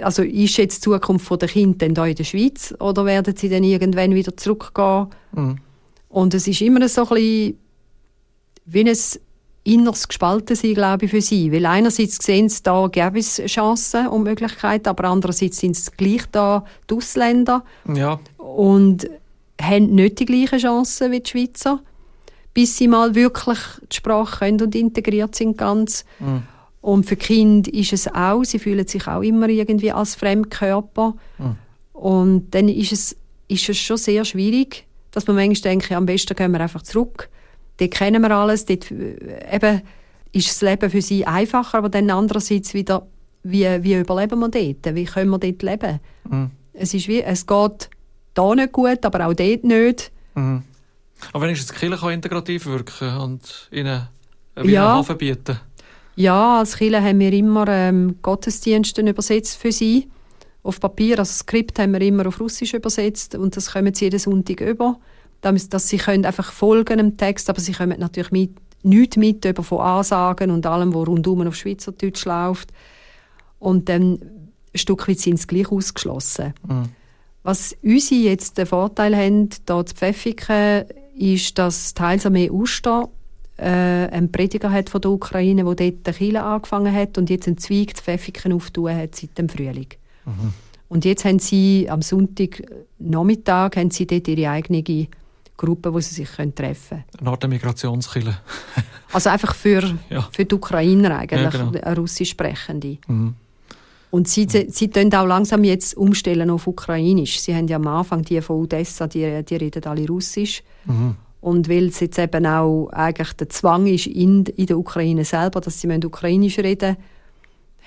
[0.00, 3.48] also ist jetzt die Zukunft der Kinder denn da in der Schweiz oder werden sie
[3.48, 5.08] dann irgendwann wieder zurückgehen?
[5.32, 5.58] Mhm.
[6.08, 7.58] Und es ist immer so ein bisschen
[8.64, 8.96] wie ein
[9.64, 11.52] inneres Gespaltensein, glaube ich, für sie.
[11.52, 16.22] Weil einerseits sehen sie, da gäbe es Chancen und Möglichkeiten, aber andererseits sind es gleich
[16.32, 18.18] da die Ausländer ja.
[18.38, 19.08] und
[19.60, 21.82] haben nicht die gleichen Chancen wie die Schweizer,
[22.58, 23.60] bis sie mal wirklich
[23.92, 26.04] die Sprache können und integriert sind ganz.
[26.18, 26.42] Mhm.
[26.80, 31.14] Und für Kind ist es auch, sie fühlen sich auch immer irgendwie als Fremdkörper.
[31.38, 31.56] Mhm.
[31.92, 33.16] Und dann ist es,
[33.46, 37.28] ist es schon sehr schwierig, dass man manchmal denkt, am besten gehen wir einfach zurück.
[37.76, 39.82] Dort kennen wir alles, dort äh, eben
[40.32, 43.06] ist das Leben für sie einfacher, aber dann andererseits wieder,
[43.44, 44.96] wie, wie überleben wir dort?
[44.96, 46.00] Wie können wir dort leben?
[46.28, 46.50] Mhm.
[46.72, 47.88] Es ist wie, es geht
[48.34, 50.10] da nicht gut, aber auch dort nicht.
[50.34, 50.64] Mhm.
[51.32, 54.08] Aber wenn ich jetzt Kirche integrativ wirken und ihnen
[54.54, 54.96] einen ja.
[54.96, 55.60] Hafen bieten
[56.18, 60.08] ja, als Kirche haben wir immer ähm, Gottesdienste übersetzt für sie.
[60.64, 64.06] Auf Papier, also das Skript haben wir immer auf Russisch übersetzt und das kommen sie
[64.06, 64.98] jeden Sonntag über.
[65.40, 68.50] Dass sie können einfach folgen dem Text, aber sie kommen natürlich mit,
[68.82, 72.72] nichts mit über von Ansagen und allem, was rundum auf Schweizerdeutsch läuft.
[73.60, 74.14] Und dann
[74.74, 76.52] ein Stück weit sind sie gleich ausgeschlossen.
[76.66, 76.88] Mhm.
[77.44, 80.84] Was unsere jetzt den Vorteil haben, hier zu Pfäffiken,
[81.18, 83.08] ist, dass teils mehr Oster
[83.56, 87.46] äh, einen Prediger hat von der Ukraine, der dort der Kirche angefangen hat und jetzt
[87.46, 89.88] einen Zweig zu Pfäffiken aufgetan hat seit dem Frühling.
[90.24, 90.52] Mhm.
[90.88, 92.62] Und jetzt haben sie am Sonntag
[92.98, 94.82] Nachmittag haben sie dort ihre eigene
[95.56, 97.20] Gruppe, wo sie sich können treffen können.
[97.20, 98.38] Eine Art Migrationskille.
[99.12, 100.28] also einfach für, ja.
[100.32, 101.92] für die Ukrainer eigentlich, ja, genau.
[102.00, 102.98] russisch sprechende.
[103.06, 103.34] Mhm.
[104.10, 107.40] Und sie, sie, tun auch langsam jetzt umstellen auf Ukrainisch.
[107.40, 110.62] Sie haben ja am Anfang die von Odessa, die, die reden alle Russisch.
[110.86, 111.16] Mhm.
[111.40, 115.60] Und weil es jetzt eben auch eigentlich der Zwang ist in, in der Ukraine selber,
[115.60, 116.96] dass sie Ukrainisch reden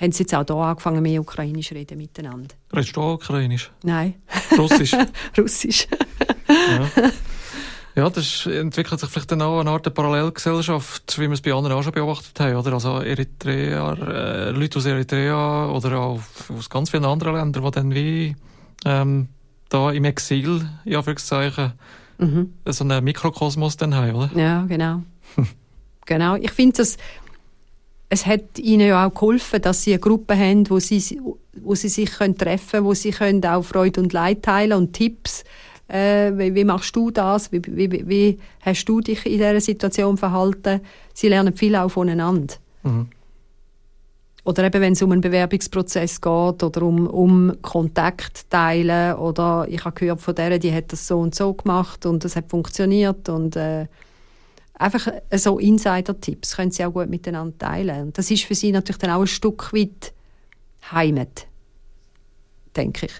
[0.01, 2.55] haben sie jetzt auch hier angefangen, mehr Ukrainisch reden miteinander.
[2.73, 3.71] Redest du auch Ukrainisch?
[3.83, 4.15] Nein.
[4.57, 4.95] Russisch?
[5.37, 5.87] Russisch.
[6.49, 7.11] ja.
[7.95, 11.75] Ja, das entwickelt sich vielleicht dann auch eine Art Parallelgesellschaft, wie wir es bei anderen
[11.75, 12.73] auch schon beobachtet haben, oder?
[12.73, 16.21] Also Eritreer, äh, Leute aus Eritrea oder auch
[16.55, 18.35] aus ganz vielen anderen Ländern, die dann wie
[18.85, 19.27] ähm,
[19.69, 21.73] da im Exil, in Anführungszeichen,
[22.17, 22.53] mhm.
[22.65, 24.29] so einen Mikrokosmos dann haben, oder?
[24.35, 25.01] Ja, genau.
[26.05, 26.35] genau.
[26.35, 26.97] Ich finde, es,
[28.07, 31.19] es hat ihnen ja auch geholfen, dass sie eine Gruppe haben, wo sie,
[31.61, 34.93] wo sie sich können treffen können, wo sie können auch Freude und Leid teilen und
[34.93, 35.43] Tipps
[35.91, 37.51] äh, wie, wie, machst du das?
[37.51, 40.81] Wie, wie, wie, hast du dich in dieser Situation verhalten?
[41.13, 42.55] Sie lernen viel auch voneinander.
[42.83, 43.07] Mhm.
[44.43, 49.85] Oder eben, wenn es um einen Bewerbungsprozess geht oder um, um Kontakt teilen oder ich
[49.85, 53.29] habe gehört von der, die hat das so und so gemacht und das hat funktioniert
[53.29, 53.85] und äh,
[54.73, 58.07] einfach so Insider-Tipps können sie auch gut miteinander teilen.
[58.07, 60.11] Und das ist für sie natürlich dann auch ein Stück weit
[60.91, 61.45] Heimat,
[62.75, 63.13] denke ich.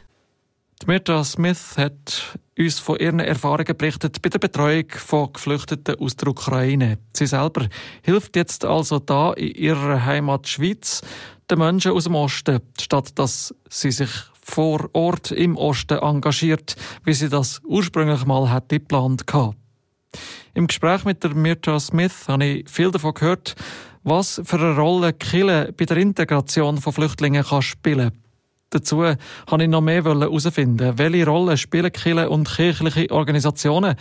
[0.87, 6.29] Mirta Smith hat uns von ihren Erfahrungen berichtet bei der Betreuung von Geflüchteten aus der
[6.29, 6.97] Ukraine.
[7.13, 7.67] Sie selber
[8.01, 11.01] hilft jetzt also da in ihrer Heimat Schweiz
[11.49, 14.09] den Menschen aus dem Osten, statt dass sie sich
[14.41, 19.57] vor Ort im Osten engagiert, wie sie das ursprünglich mal hätte geplant gehabt.
[20.53, 23.55] Im Gespräch mit der Mirta Smith habe ich viel davon gehört,
[24.03, 28.20] was für eine Rolle Kille bei der Integration von Flüchtlingen kann spielen
[28.71, 29.19] Dazu wollte
[29.59, 33.95] ich noch mehr herausfinden, welche Rolle spielen Kirche und kirchliche Organisationen,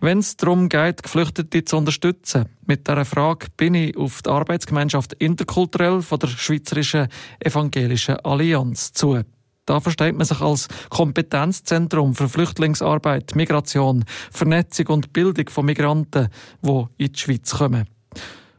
[0.00, 2.46] wenn es darum geht, Geflüchtete zu unterstützen.
[2.64, 7.08] Mit dieser Frage bin ich auf die Arbeitsgemeinschaft Interkulturell von der Schweizerischen
[7.40, 9.22] Evangelischen Allianz zu.
[9.66, 16.28] Da versteht man sich als Kompetenzzentrum für Flüchtlingsarbeit, Migration, Vernetzung und Bildung von Migranten,
[16.62, 17.88] die in die Schweiz kommen.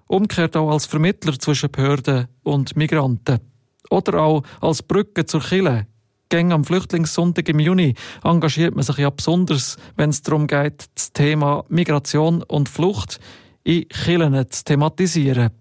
[0.07, 3.52] Umgekehrt auch als Vermittler zwischen Behörden und Migranten.
[3.93, 5.85] Oder auch als Brücke zur Kille.
[6.29, 11.13] Gäng am Flüchtlingssonntag im Juni engagiert man sich ja besonders, wenn es darum geht, das
[11.13, 13.19] Thema Migration und Flucht
[13.63, 15.51] in Killen zu thematisieren.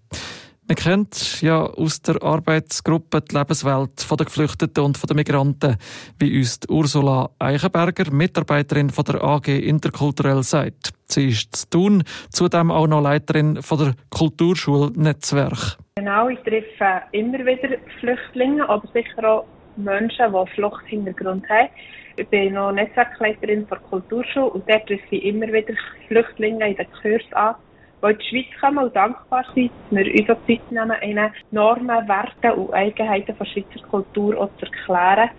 [0.65, 5.75] Man kennt ja aus der Arbeitsgruppe die Lebenswelt der Geflüchteten und der Migranten,
[6.19, 10.93] wie uns Ursula Eichenberger, Mitarbeiterin von der AG Interkulturell sagt.
[11.05, 15.77] Sie ist zu tun, zudem auch noch Leiterin von der Kulturschulnetzwerk.
[15.97, 19.45] Genau, ich treffe immer wieder Flüchtlinge, aber sicher auch
[19.75, 21.69] Menschen, die Fluchthintergrund haben.
[22.15, 25.73] Ich bin noch Netzwerkleiterin der Kulturschule und dort treffe ich immer wieder
[26.07, 27.55] Flüchtlinge in den Kursen an
[28.03, 31.31] die in die Schweiz kommen und dankbar sind, dass wir uns auch Zeit nehmen, ihnen
[31.51, 35.29] Normen, Werte und Eigenheiten der Schweizer Kultur auch zu erklären.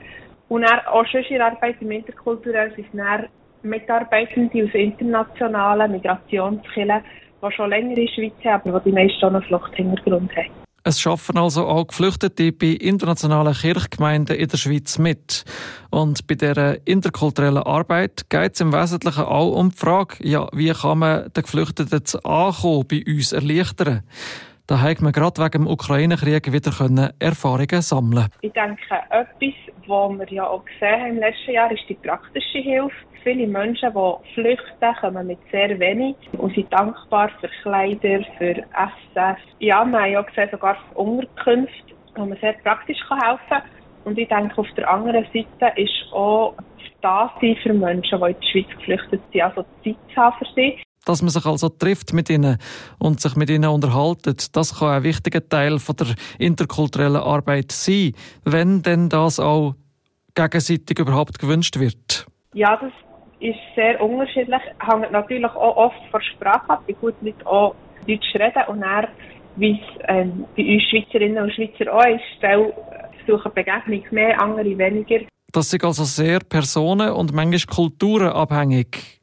[0.48, 3.26] Und dann auch schon in Arbeit im Interkulturell sind dann
[3.62, 7.02] Mitarbeitende aus internationalen Migrationskillen,
[7.42, 10.63] die schon länger in der Schweiz haben, aber die meisten auch einen Fluchthintergrund haben.
[10.86, 15.46] Es schaffen also auch Geflüchtete bei internationalen Kirchgemeinden in der Schweiz mit.
[15.88, 20.72] Und bei dieser interkulturellen Arbeit geht es im Wesentlichen auch um die Frage, ja, wie
[20.74, 24.02] kann man den Geflüchteten zu Ankommen bei uns erleichtern?
[24.66, 26.72] Da hat man gerade wegen dem Ukraine-Krieg wieder
[27.18, 29.54] Erfahrungen sammeln Ich denke, etwas,
[29.86, 32.96] was wir ja auch gesehen haben im letzten Jahr, ist die praktische Hilfe.
[33.22, 39.36] Viele Menschen, die flüchten, kommen mit sehr wenig und sind dankbar für Kleider, für Essen.
[39.58, 43.62] Ja, wir haben ja gesehen, sogar für Unterkünfte, wo man sehr praktisch helfen kann.
[44.04, 46.54] Und ich denke, auf der anderen Seite ist auch
[47.02, 50.46] da sein für Menschen, die in die Schweiz geflüchtet sind, also Zeit zu haben für
[50.54, 52.58] sie dass man sich also trifft mit ihnen
[52.98, 58.12] und sich mit ihnen unterhaltet, das kann ein wichtiger Teil von der interkulturellen Arbeit sein,
[58.44, 59.74] wenn denn das auch
[60.34, 62.26] gegenseitig überhaupt gewünscht wird.
[62.52, 62.92] Ja, das
[63.40, 64.62] ist sehr unterschiedlich.
[64.80, 67.74] Hängt natürlich auch oft von Sprache ab, wie gut Leute auch
[68.06, 69.06] Deutsch reden und dann,
[69.56, 75.20] wie es ähm, bei uns Schweizerinnen und Schweizer auch ist, suchen Begegnung mehr, andere weniger.
[75.52, 79.20] Das ist also sehr personen- und manchmal kulturenabhängig.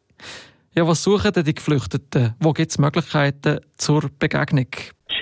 [0.74, 2.34] Ja, was suchen denn die Geflüchteten?
[2.40, 4.68] Wo gibt es Möglichkeiten zur Begegnung?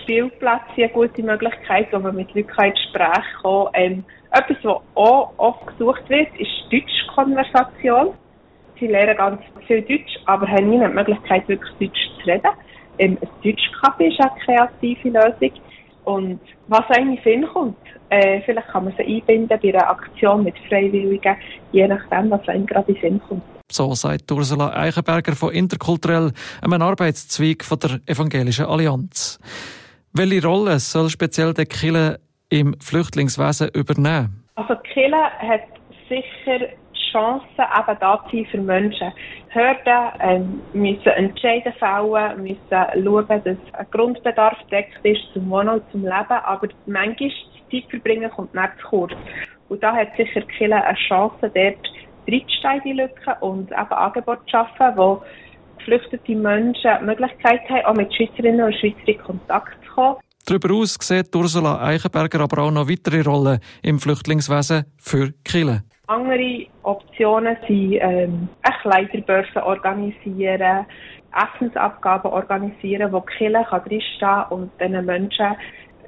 [0.03, 3.69] Spielplätze sind eine gute Möglichkeit, wo man mit Leuten ins Gespräch kommen.
[3.73, 8.13] Ähm, etwas, was auch oft gesucht wird, ist Deutschkonversation.
[8.79, 12.51] Sie lernen ganz viel Deutsch, aber haben nie die Möglichkeit, wirklich Deutsch zu reden.
[12.99, 15.59] Ähm, ein Deutschcafé ist eine kreative Lösung.
[16.05, 17.75] Und was in Sinn kommt,
[18.09, 21.37] äh, vielleicht kann man sie einbinden bei einer Aktion mit Freiwilligen,
[21.71, 23.41] je nachdem, was einem gerade in Sinn kommt.
[23.71, 29.39] So sagt Ursula Eichenberger von Interkulturell, einem Arbeitszweig von der Evangelischen Allianz.
[30.11, 34.43] Welche Rolle soll speziell der Kille im Flüchtlingswesen übernehmen?
[34.55, 35.61] Also Kille hat
[36.09, 36.67] sicher
[37.11, 39.11] Chancen eben da zu sein für Menschen.
[39.49, 45.91] Hürden ähm, müssen Entscheiden fällen, müssen schauen, dass ein Grundbedarf deckt ist zum Wohnen und
[45.91, 47.31] zum Leben, aber manchmal
[47.71, 49.13] Zeit verbringen kommt nicht zu kurz.
[49.69, 51.89] Und da hat sicher Kille eine Chance, dort
[52.27, 55.21] reinzusteigen, die Lücke, und eben Angebote schaffen, wo
[55.77, 60.17] geflüchtete Menschen die Möglichkeit haben, auch mit Schweizerinnen und Schweizern in Kontakt zu kommen.
[60.45, 65.83] Darüber aus sieht Ursula Eichenberger aber auch noch weitere Rollen im Flüchtlingswesen für Chile.
[66.07, 68.49] Andere Optionen sind ähm,
[68.81, 70.85] Kleiderbörse organisieren,
[71.31, 75.55] Essensabgaben organisieren, wo Kirche drinstehen kann und diesen Menschen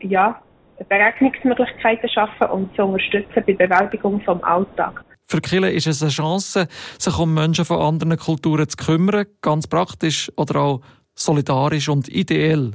[0.01, 0.41] ja,
[0.89, 5.03] Begegnungsmöglichkeiten schaffen und zu unterstützen bei der Bewältigung des Alltags.
[5.31, 6.67] Für Kille ist es eine Chance,
[6.99, 10.81] sich um Menschen von anderen Kulturen zu kümmern, ganz praktisch oder auch
[11.15, 12.71] solidarisch und ideell.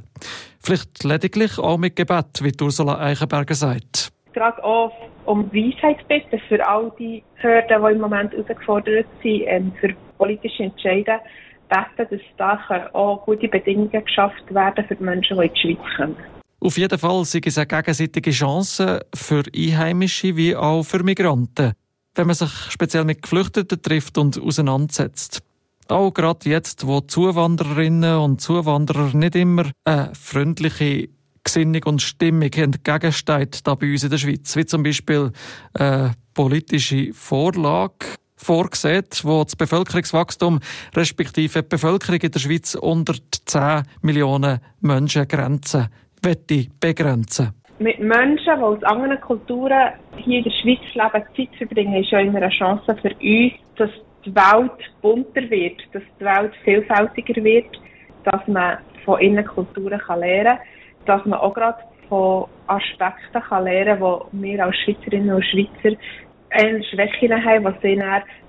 [0.59, 4.09] Vielleicht lediglich auch mit Gebet, wie Ursula Eichenberger sagt.
[4.33, 4.91] Gerade auch
[5.25, 10.63] um Weisheit bitten für all die Hürden, die im Moment herausgefordert sind, ähm, für politische
[10.63, 11.19] Entscheidungen,
[11.69, 15.95] beten, dass da auch gute Bedingungen geschafft werden für die Menschen, die in die Schweiz
[15.95, 16.15] kommen.
[16.59, 21.75] Auf jeden Fall sind es eine gegenseitige Chance für Einheimische wie auch für Migranten
[22.17, 25.41] wenn man sich speziell mit Geflüchteten trifft und auseinandersetzt.
[25.87, 31.09] Auch gerade jetzt, wo Zuwandererinnen und Zuwanderer nicht immer eine freundliche
[31.43, 35.31] Gesinnung und Stimmung entgegensteht da bei uns in der Schweiz, wie zum Beispiel
[35.73, 38.05] eine politische Vorlage
[38.35, 40.59] vorgesehen, wo das Bevölkerungswachstum
[40.93, 43.15] respektive die Bevölkerung in der Schweiz unter
[43.45, 45.87] 10 Millionen Menschen Grenzen
[46.79, 52.11] begrenzen mit Menschen, die aus anderen Kulturen hier in der Schweiz leben, Zeit verbringen, ist
[52.11, 53.89] ja immer eine Chance für uns, dass
[54.25, 57.67] die Welt bunter wird, dass die Welt vielfältiger wird,
[58.23, 60.65] dass man von ihren Kulturen kann lernen kann,
[61.05, 61.77] dass man auch gerade
[62.09, 65.95] von Aspekten kann lernen kann, die wir als Schweizerinnen und Schweizer
[66.89, 67.75] Schwächen haben, was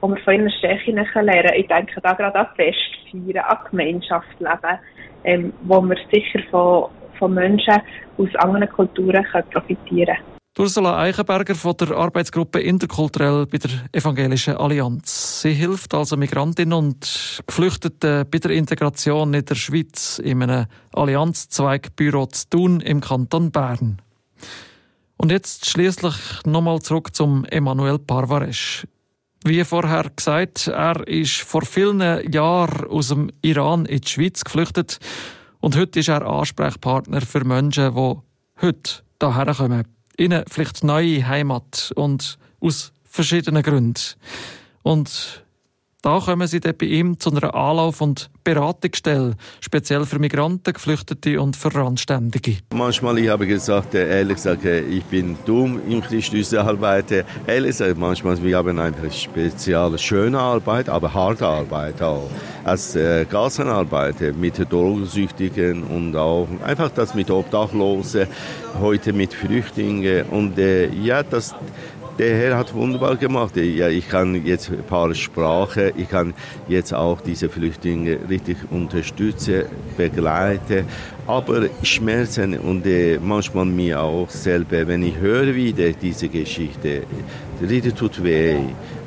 [0.00, 1.54] wo wir von ihren Stärken lernen können.
[1.54, 4.78] Ich denke da gerade an Festfeiern, an Gemeinschaftsleben,
[5.24, 7.80] ähm, wo wir sicher von von Menschen
[8.16, 10.38] aus anderen Kulturen profitieren können.
[10.58, 15.42] Ursula Eichenberger von der Arbeitsgruppe Interkulturell bei der Evangelischen Allianz.
[15.42, 22.26] Sie hilft also Migrantinnen und Geflüchteten bei der Integration in der Schweiz in einem Allianzzweigbüro
[22.26, 24.02] zu tun im Kanton Bern.
[25.16, 28.84] Und jetzt schließlich nochmal zurück zum Emmanuel Parvaresch.
[29.44, 34.98] Wie vorher gesagt, er ist vor vielen Jahren aus dem Iran in die Schweiz geflüchtet
[35.60, 38.16] und heute ist er Ansprechpartner für Menschen, die
[38.62, 39.84] heute hierher kommen.
[40.16, 44.02] Ihnen vielleicht neue Heimat und aus verschiedenen Gründen.
[44.82, 45.44] Und
[46.08, 51.38] da kommen sie dann bei ihm zu einer Anlauf- und Beratungsstelle, speziell für Migranten, Geflüchtete
[51.38, 52.56] und für Randständige.
[52.72, 57.26] Manchmal, ich habe gesagt, äh, ehrlich gesagt, äh, ich bin dumm im Christus arbeite.
[57.46, 62.30] Ehrlich gesagt, manchmal, wir haben eine spezielle, schöne Arbeit, aber harte Arbeit auch.
[62.64, 68.28] Als äh, Gassenarbeit mit Drogensüchtigen und auch einfach das mit Obdachlosen,
[68.80, 70.24] heute mit Flüchtlingen.
[70.30, 71.54] Und äh, ja, das
[72.18, 73.56] der Herr hat wunderbar gemacht.
[73.56, 76.34] Ja, ich kann jetzt ein paar Sprachen, ich kann
[76.68, 79.62] jetzt auch diese Flüchtlinge richtig unterstützen,
[79.96, 80.86] begleiten.
[81.26, 87.02] Aber Schmerzen und äh, manchmal mir auch selber, wenn ich höre wieder diese Geschichte,
[87.62, 88.56] richtig tut weh,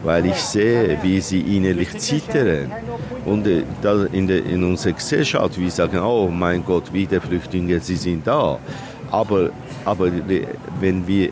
[0.03, 2.71] weil ich sehe, wie sie innerlich zittern.
[3.25, 3.63] Und äh,
[4.13, 8.59] in, der, in unserer Gesellschaft, wir sagen, oh mein Gott, wieder Flüchtlinge, sie sind da.
[9.09, 9.49] Aber,
[9.85, 10.11] aber
[10.79, 11.29] wenn wir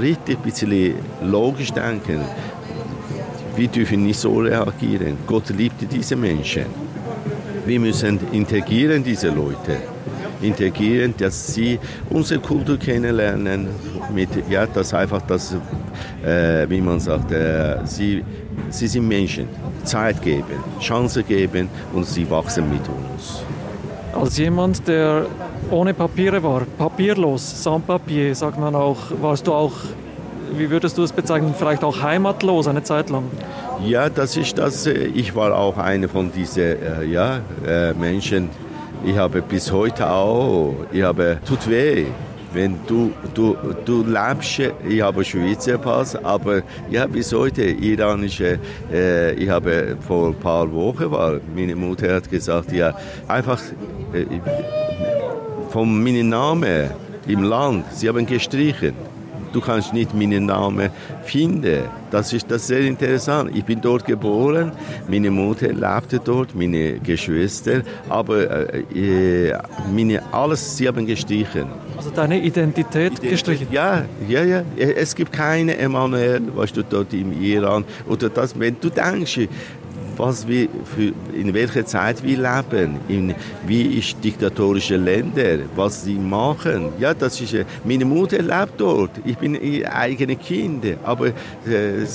[0.00, 2.20] richtig ein bisschen logisch denken,
[3.56, 5.18] wir dürfen nicht so reagieren.
[5.26, 6.66] Gott liebt diese Menschen.
[7.66, 9.76] Wir müssen integrieren diese Leute.
[10.40, 11.78] Integrieren, dass sie
[12.10, 13.68] unsere Kultur kennenlernen,
[14.12, 15.54] mit, ja, das einfach, das,
[16.24, 18.24] äh, wie man sagt, äh, sie,
[18.70, 19.48] sie sind Menschen.
[19.84, 20.44] Zeit geben,
[20.80, 23.42] Chance geben und sie wachsen mit uns.
[24.14, 25.26] Als jemand, der
[25.70, 29.72] ohne Papiere war, papierlos, sans papier, sagt man auch, warst du auch,
[30.56, 33.24] wie würdest du es bezeichnen, vielleicht auch heimatlos eine Zeit lang?
[33.84, 34.86] Ja, das ist das.
[34.86, 38.50] Äh, ich war auch einer von diesen äh, ja, äh, Menschen.
[39.04, 42.06] Ich habe bis heute auch, ich habe, tut weh,
[42.52, 48.58] wenn du, du, du lebst, ich habe Schweizer Pass, aber ja, bis heute iranische,
[48.92, 52.94] äh, ich habe vor ein paar Wochen war, meine Mutter hat gesagt, ja,
[53.28, 53.60] einfach
[54.12, 54.26] äh,
[55.70, 56.90] von meinem Namen
[57.26, 59.11] im Land, sie haben gestrichen.
[59.52, 60.90] Du kannst nicht meinen Namen
[61.24, 61.82] finden.
[62.10, 63.50] Das ist das sehr interessant.
[63.54, 64.72] Ich bin dort geboren,
[65.08, 69.52] meine Mutter lebte dort, meine Geschwister, aber äh,
[69.94, 71.66] meine, alles, sie haben gestrichen.
[71.96, 73.66] Also deine Identität, Identität gestrichen?
[73.70, 74.62] Ja, ja, ja.
[74.76, 77.84] Es gibt keine Emanuel, weißt du, dort im Iran.
[78.08, 79.48] Oder das, wenn du denkst,
[80.22, 83.34] was wir für, in welcher Zeit wir leben, in,
[83.66, 86.90] wie ist diktatorische Länder, was sie machen.
[87.00, 92.06] Ja, das ist, meine Mutter lebt dort, ich bin ihr eigenes Kind, aber äh,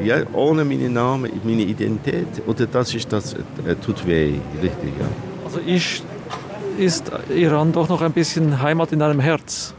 [0.00, 5.08] ja, ohne meinen Namen, meine Identität, oder das ist das, äh, tut weh, richtig, ja.
[5.44, 6.04] Also ist,
[6.78, 9.74] ist Iran doch noch ein bisschen Heimat in deinem Herz?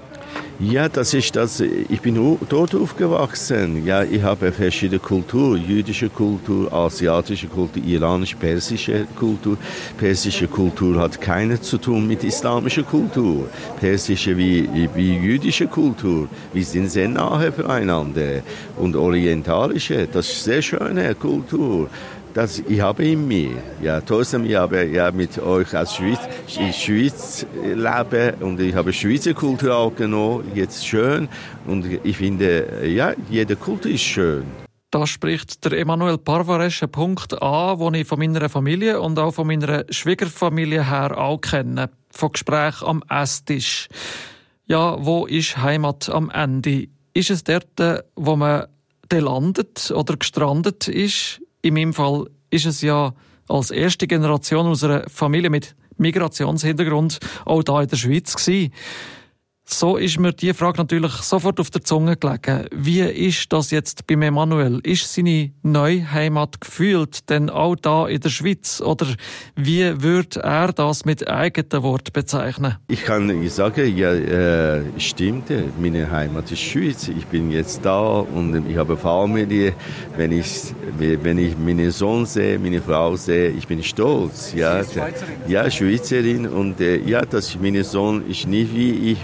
[0.60, 1.60] Ja, das ist das.
[1.60, 2.16] Ich bin
[2.49, 3.86] dort aufgewachsen.
[3.86, 9.55] Ja, ich habe verschiedene Kultur, jüdische Kultur, asiatische Kultur, iranisch-persische Kultur.
[9.99, 13.47] Persische Kultur hat keine zu tun mit islamischer Kultur.
[13.80, 16.28] Persische wie, wie jüdische Kultur.
[16.51, 18.41] Wir sind sehr nahe füreinander.
[18.78, 21.88] Und orientalische, das ist sehr schöne Kultur
[22.38, 23.58] das ich habe in mir.
[23.82, 26.20] Ja, trotzdem, ich habe ja mit euch als Schweiz,
[26.60, 31.28] in Schweiz lebe und ich habe Schweizer Kultur auch genommen, jetzt schön
[31.66, 34.44] und ich finde, ja, jede Kultur ist schön.
[34.92, 39.34] Da spricht der Emanuel Parvares einen Punkt an, den ich von meiner Familie und auch
[39.34, 41.90] von meiner Schwiegerfamilie her auch kenne.
[42.12, 43.88] Von Gespräch am Esstisch.
[44.68, 46.88] Ja, wo ist Heimat am Ende?
[47.16, 48.68] Ist es dort, wo man
[49.12, 51.42] landet oder gestrandet ist?
[51.68, 53.13] In meinem Fall ist es ja
[53.49, 58.72] als erste Generation unserer Familie mit Migrationshintergrund auch da in der Schweiz gewesen.
[59.70, 62.68] So ist mir die Frage natürlich sofort auf der Zunge gelegen.
[62.74, 64.80] Wie ist das jetzt beim Emanuel?
[64.84, 68.80] Ist seine neue Heimat gefühlt denn auch da in der Schweiz?
[68.80, 69.07] Oder
[69.57, 72.78] wie würde er das mit eigenen Worten bezeichnen?
[72.88, 75.51] Ich kann sagen, ja, äh, stimmt.
[75.78, 77.09] Meine Heimat ist Schweiz.
[77.09, 79.74] Ich bin jetzt da und ich habe Familie.
[80.15, 84.53] Wenn ich, wenn ich meinen Sohn sehe, meine Frau sehe, ich bin stolz.
[84.53, 85.36] Ja, Schweizerin.
[85.49, 86.47] ja Schweizerin.
[86.47, 89.18] Und äh, ja, dass mein Sohn ist nicht wie ich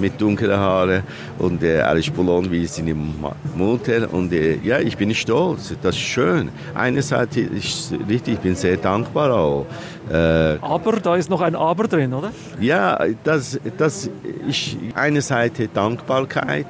[0.00, 1.02] mit dunklen Haaren
[1.38, 6.02] und äh, ist blond wie seine Mutter und äh, ja, ich bin stolz, das ist
[6.02, 6.50] schön.
[6.74, 9.66] Einerseits ist richtig, ich bin sehr dankbar auch.
[10.10, 12.32] Äh, aber da ist noch ein Aber drin, oder?
[12.60, 14.10] Ja, das, das
[14.48, 16.66] ist eine Seite Dankbarkeit,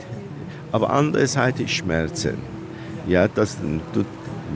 [0.72, 2.38] aber andere Seite Schmerzen.
[3.06, 3.56] Ja, das,
[3.92, 4.04] du,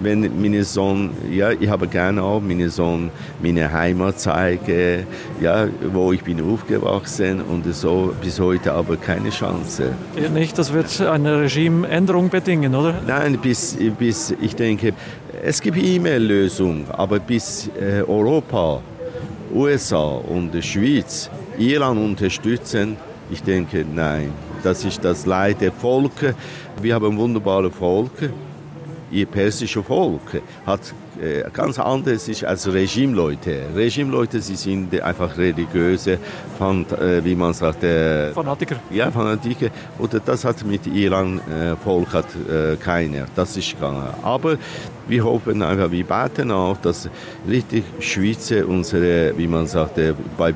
[0.01, 3.11] wenn meine Sohn, ja, ich habe gerne auch meine Sohn
[3.43, 5.07] meine Heimat zeigen,
[5.41, 9.93] ja, wo ich bin aufgewachsen und so bis heute aber keine Chance.
[10.21, 12.95] Ja, nicht, das wird eine Regimeänderung bedingen, oder?
[13.07, 14.95] Nein, bis, bis ich denke,
[15.43, 18.81] es gibt immer Lösungen, aber bis äh, Europa,
[19.53, 21.29] USA und die Schweiz
[21.59, 22.97] Iran unterstützen,
[23.31, 24.33] ich denke, nein.
[24.63, 26.37] Das ist das Leid der Volke.
[26.81, 28.31] Wir haben wunderbare Volke
[29.27, 33.63] persische Volk hat äh, ganz anders ist als Regimeleute.
[33.75, 36.19] Regimeleute, sie sind einfach religiöse,
[36.59, 38.77] fand, äh, wie man sagt, äh, Fanatiker.
[38.91, 39.69] Ja, Fanatiker.
[39.99, 43.27] Oder das hat mit Iran äh, Volk hat äh, keiner.
[43.35, 44.09] Das ist gegangen.
[44.23, 44.57] Aber
[45.09, 47.09] wir hoffen einfach, wir beten auch, dass
[47.49, 49.99] richtig Schweizer unsere, wie man sagt,
[50.39, 50.55] bei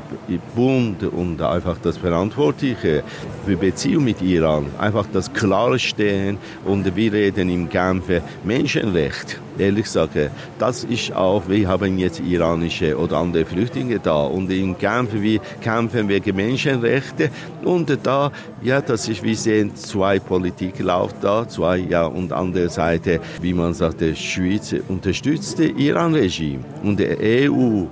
[0.54, 3.02] Bund und einfach das Verantwortliche
[3.44, 8.04] für Beziehung mit Iran, einfach das klarstehen und wir reden im Genf
[8.44, 9.40] Menschenrecht.
[9.58, 10.16] Ehrlich gesagt,
[10.58, 15.40] das ist auch, wir haben jetzt iranische oder andere Flüchtlinge da und in Genf wir
[15.60, 17.30] kämpfen wegen Menschenrechte
[17.64, 18.32] und da,
[18.62, 23.54] ja, das ist, wir sehen, zwei Politik läuft da, zwei, ja, und andere Seite, wie
[23.54, 27.84] man sagt, Schweiz unterstützt das Iran-Regime und die EU,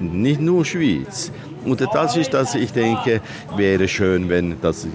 [0.00, 1.32] nicht nur Schweiz.
[1.64, 3.20] Und das ist das, ich denke,
[3.56, 4.86] wäre schön, wenn das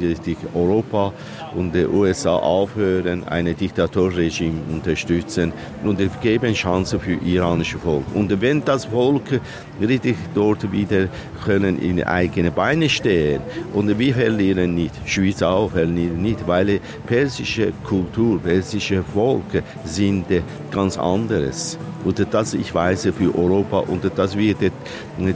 [0.54, 1.14] Europa
[1.56, 5.54] und die USA aufhören, ein Diktatorregime unterstützen
[5.84, 8.04] und geben Chancen für iranische Volk.
[8.14, 9.40] Und wenn das Volk
[9.82, 11.08] richtig dort wieder
[11.44, 13.42] können in eigene Beine stehen
[13.74, 20.26] und wir verlieren nicht, Schweiz auch verlieren nicht, weil persische Kultur, persische Volk sind
[20.72, 21.78] ganz anderes.
[22.04, 24.58] Und das, ich weiß, für Europa, und das wird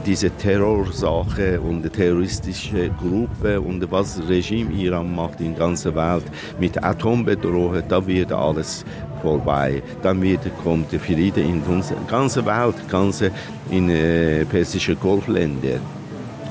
[0.06, 6.24] diese Terrorsache und terroristische Gruppe und was Regime Iran macht in ganzer Welt
[6.60, 8.84] mit Atombedrohung, da wird alles
[9.22, 9.82] vorbei.
[10.02, 13.30] Dann wird, kommt der Friede in unserer ganzen Welt, ganze
[13.70, 15.80] in äh, persische Golfländer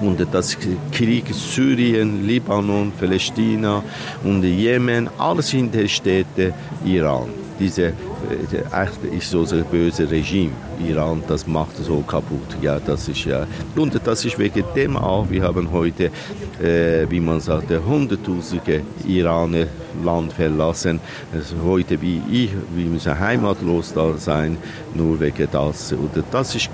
[0.01, 0.57] und das
[0.91, 3.84] Krieg Syrien, Libanon, Palästina
[4.24, 6.53] und Jemen, alles in der Städte
[6.86, 7.93] Iran diese
[8.30, 10.51] echt ist so ein böse Regime.
[10.88, 15.30] Iran das macht so kaputt ja das ist ja und das ist wegen dem auch
[15.30, 16.11] wir haben heute
[16.61, 19.67] äh, wie man sagt hunderttausende Iraner
[20.03, 20.99] Land verlassen.
[21.34, 24.57] Also heute wie ich wir müssen heimatlos da sein
[24.93, 25.93] nur wegen das.
[25.93, 26.69] Oder das ist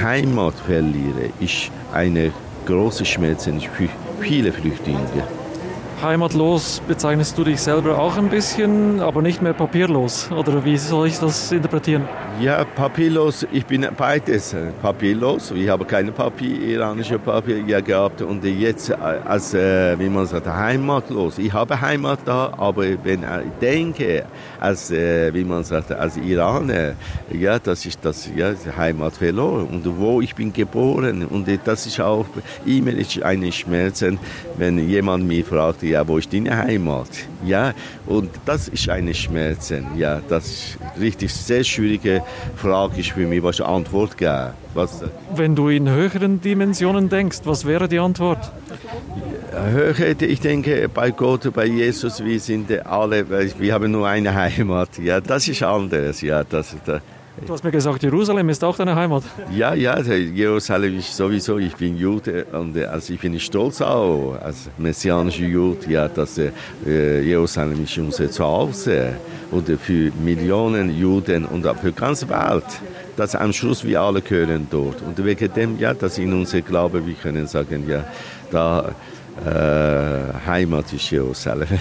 [0.00, 2.32] Heimat verliere ist eine
[2.66, 3.88] große Schmerz für
[4.20, 5.37] viele Flüchtlinge
[6.02, 10.30] Heimatlos bezeichnest du dich selber auch ein bisschen, aber nicht mehr papierlos.
[10.30, 12.08] Oder wie soll ich das interpretieren?
[12.40, 14.54] Ja, papierlos, ich bin beides.
[14.80, 20.46] Papierlos, ich habe keine Papier, iranische Papier gehabt und jetzt als, äh, wie man sagt,
[20.46, 21.38] heimatlos.
[21.38, 24.24] Ich habe Heimat da, aber wenn ich denke,
[24.60, 26.94] als, äh, wie man sagt, als Iraner,
[27.32, 29.66] ja, das ist das, ja, Heimat verloren.
[29.66, 32.26] Und wo ich bin geboren und das ist auch
[32.64, 32.92] immer
[33.24, 34.16] eine Schmerzen,
[34.56, 37.08] wenn jemand mich fragt, ja, wo ist deine Heimat?
[37.44, 37.72] Ja,
[38.06, 39.86] und das ist eine Schmerzen.
[39.96, 42.22] Ja, das ist richtig sehr schwierige
[42.56, 44.48] Frage ist für mich, was eine Antwort geben.
[44.74, 45.02] Was,
[45.34, 48.52] Wenn du in höheren Dimensionen denkst, was wäre die Antwort?
[49.52, 54.98] Höhere, ich denke, bei Gott, bei Jesus, wir sind alle, wir haben nur eine Heimat.
[54.98, 56.20] Ja, das ist anders.
[56.20, 57.00] Ja, das, das
[57.46, 59.22] Du hast mir gesagt, Jerusalem ist auch deine Heimat.
[59.50, 64.36] Ja, ja, Jerusalem ist sowieso, ich bin Jude und äh, also ich bin stolz auch
[64.40, 66.50] als messianischer Jude, ja, dass äh,
[67.22, 69.14] Jerusalem ist unser Zuhause
[69.50, 72.64] und für Millionen Juden und auch für die ganze Welt.
[73.16, 75.02] Dass am Schluss wir alle gehören dort.
[75.02, 78.04] Und wegen dem, ja, dass in unser Glaube, wir können sagen, ja,
[78.50, 78.94] da
[79.44, 81.78] äh, Heimat ist Jerusalem.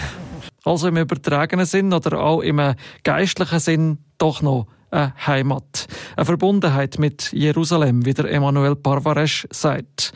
[0.63, 2.61] Also im übertragenen Sinn oder auch im
[3.03, 10.13] geistlichen Sinn doch noch eine Heimat, eine Verbundenheit mit Jerusalem, wie der Emanuel Parvaresch sagt.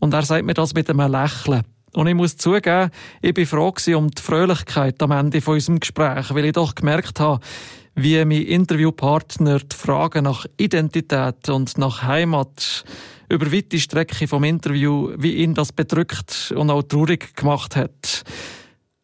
[0.00, 1.62] Und er sagt mir das mit einem Lächeln.
[1.94, 2.90] Und ich muss zugeben,
[3.20, 7.20] ich bin froh um die Fröhlichkeit am Ende von unserem Gespräch, weil ich doch gemerkt
[7.20, 7.44] habe,
[7.94, 12.84] wie mein Interviewpartner die Fragen nach Identität und nach Heimat
[13.28, 18.24] über weite Strecke vom Interview, wie ihn das bedrückt und auch traurig gemacht hat.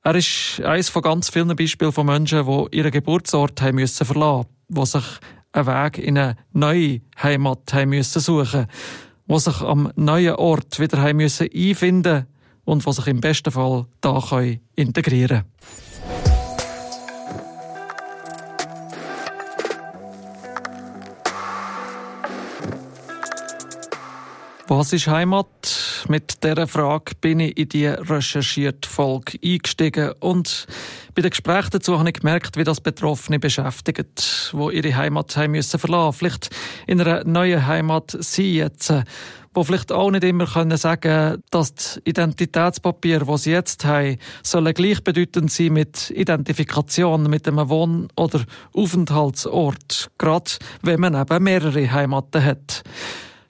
[0.02, 4.46] Er ist eines von ganz vielen Beispielen von Menschen, die ihren Geburtsort haben müssen verlassen,
[4.68, 5.04] die sich
[5.52, 8.66] einen Weg in eine neue Heimat haben müssen suchen,
[9.26, 12.26] die sich am neuen Ort wieder haben müssen einfinden
[12.64, 14.20] und die sich im besten Fall da
[14.76, 15.88] integrieren können.
[24.70, 26.04] Was ist Heimat?
[26.08, 30.66] Mit dieser Frage bin ich in die recherchierte Folge eingestiegen und
[31.14, 35.52] bei den Gesprächen dazu habe ich gemerkt, wie das Betroffene beschäftigt, wo ihre Heimat haben
[35.52, 36.50] müssen verlassen, vielleicht
[36.86, 38.92] in einer neuen Heimat sein jetzt,
[39.54, 44.74] wo vielleicht auch nicht immer können sagen, dass die Identitätspapiere, die sie jetzt haben, sollen
[44.74, 48.44] gleichbedeutend sein mit Identifikation mit einem Wohn- oder
[48.74, 50.50] Aufenthaltsort, gerade
[50.82, 52.84] wenn man eben mehrere Heimaten hat.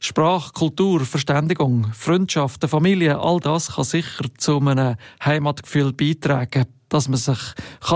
[0.01, 4.95] Sprache, Kultur, Verständigung, Freundschaften, Familie, all das kann sicher zu einem
[5.25, 7.39] Heimatgefühl beitragen, dass man sich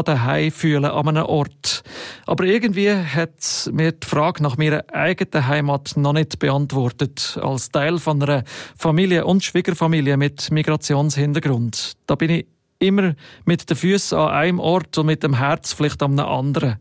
[0.04, 1.84] daheim fühlen an einem Ort.
[2.26, 7.38] Aber irgendwie hat mir die Frage nach meiner eigenen Heimat noch nicht beantwortet.
[7.40, 8.42] Als Teil von einer
[8.76, 11.92] Familie und Schwiegerfamilie mit Migrationshintergrund.
[12.06, 12.46] Da bin ich
[12.80, 16.76] immer mit den Füßen an einem Ort und mit dem Herz vielleicht an einem anderen.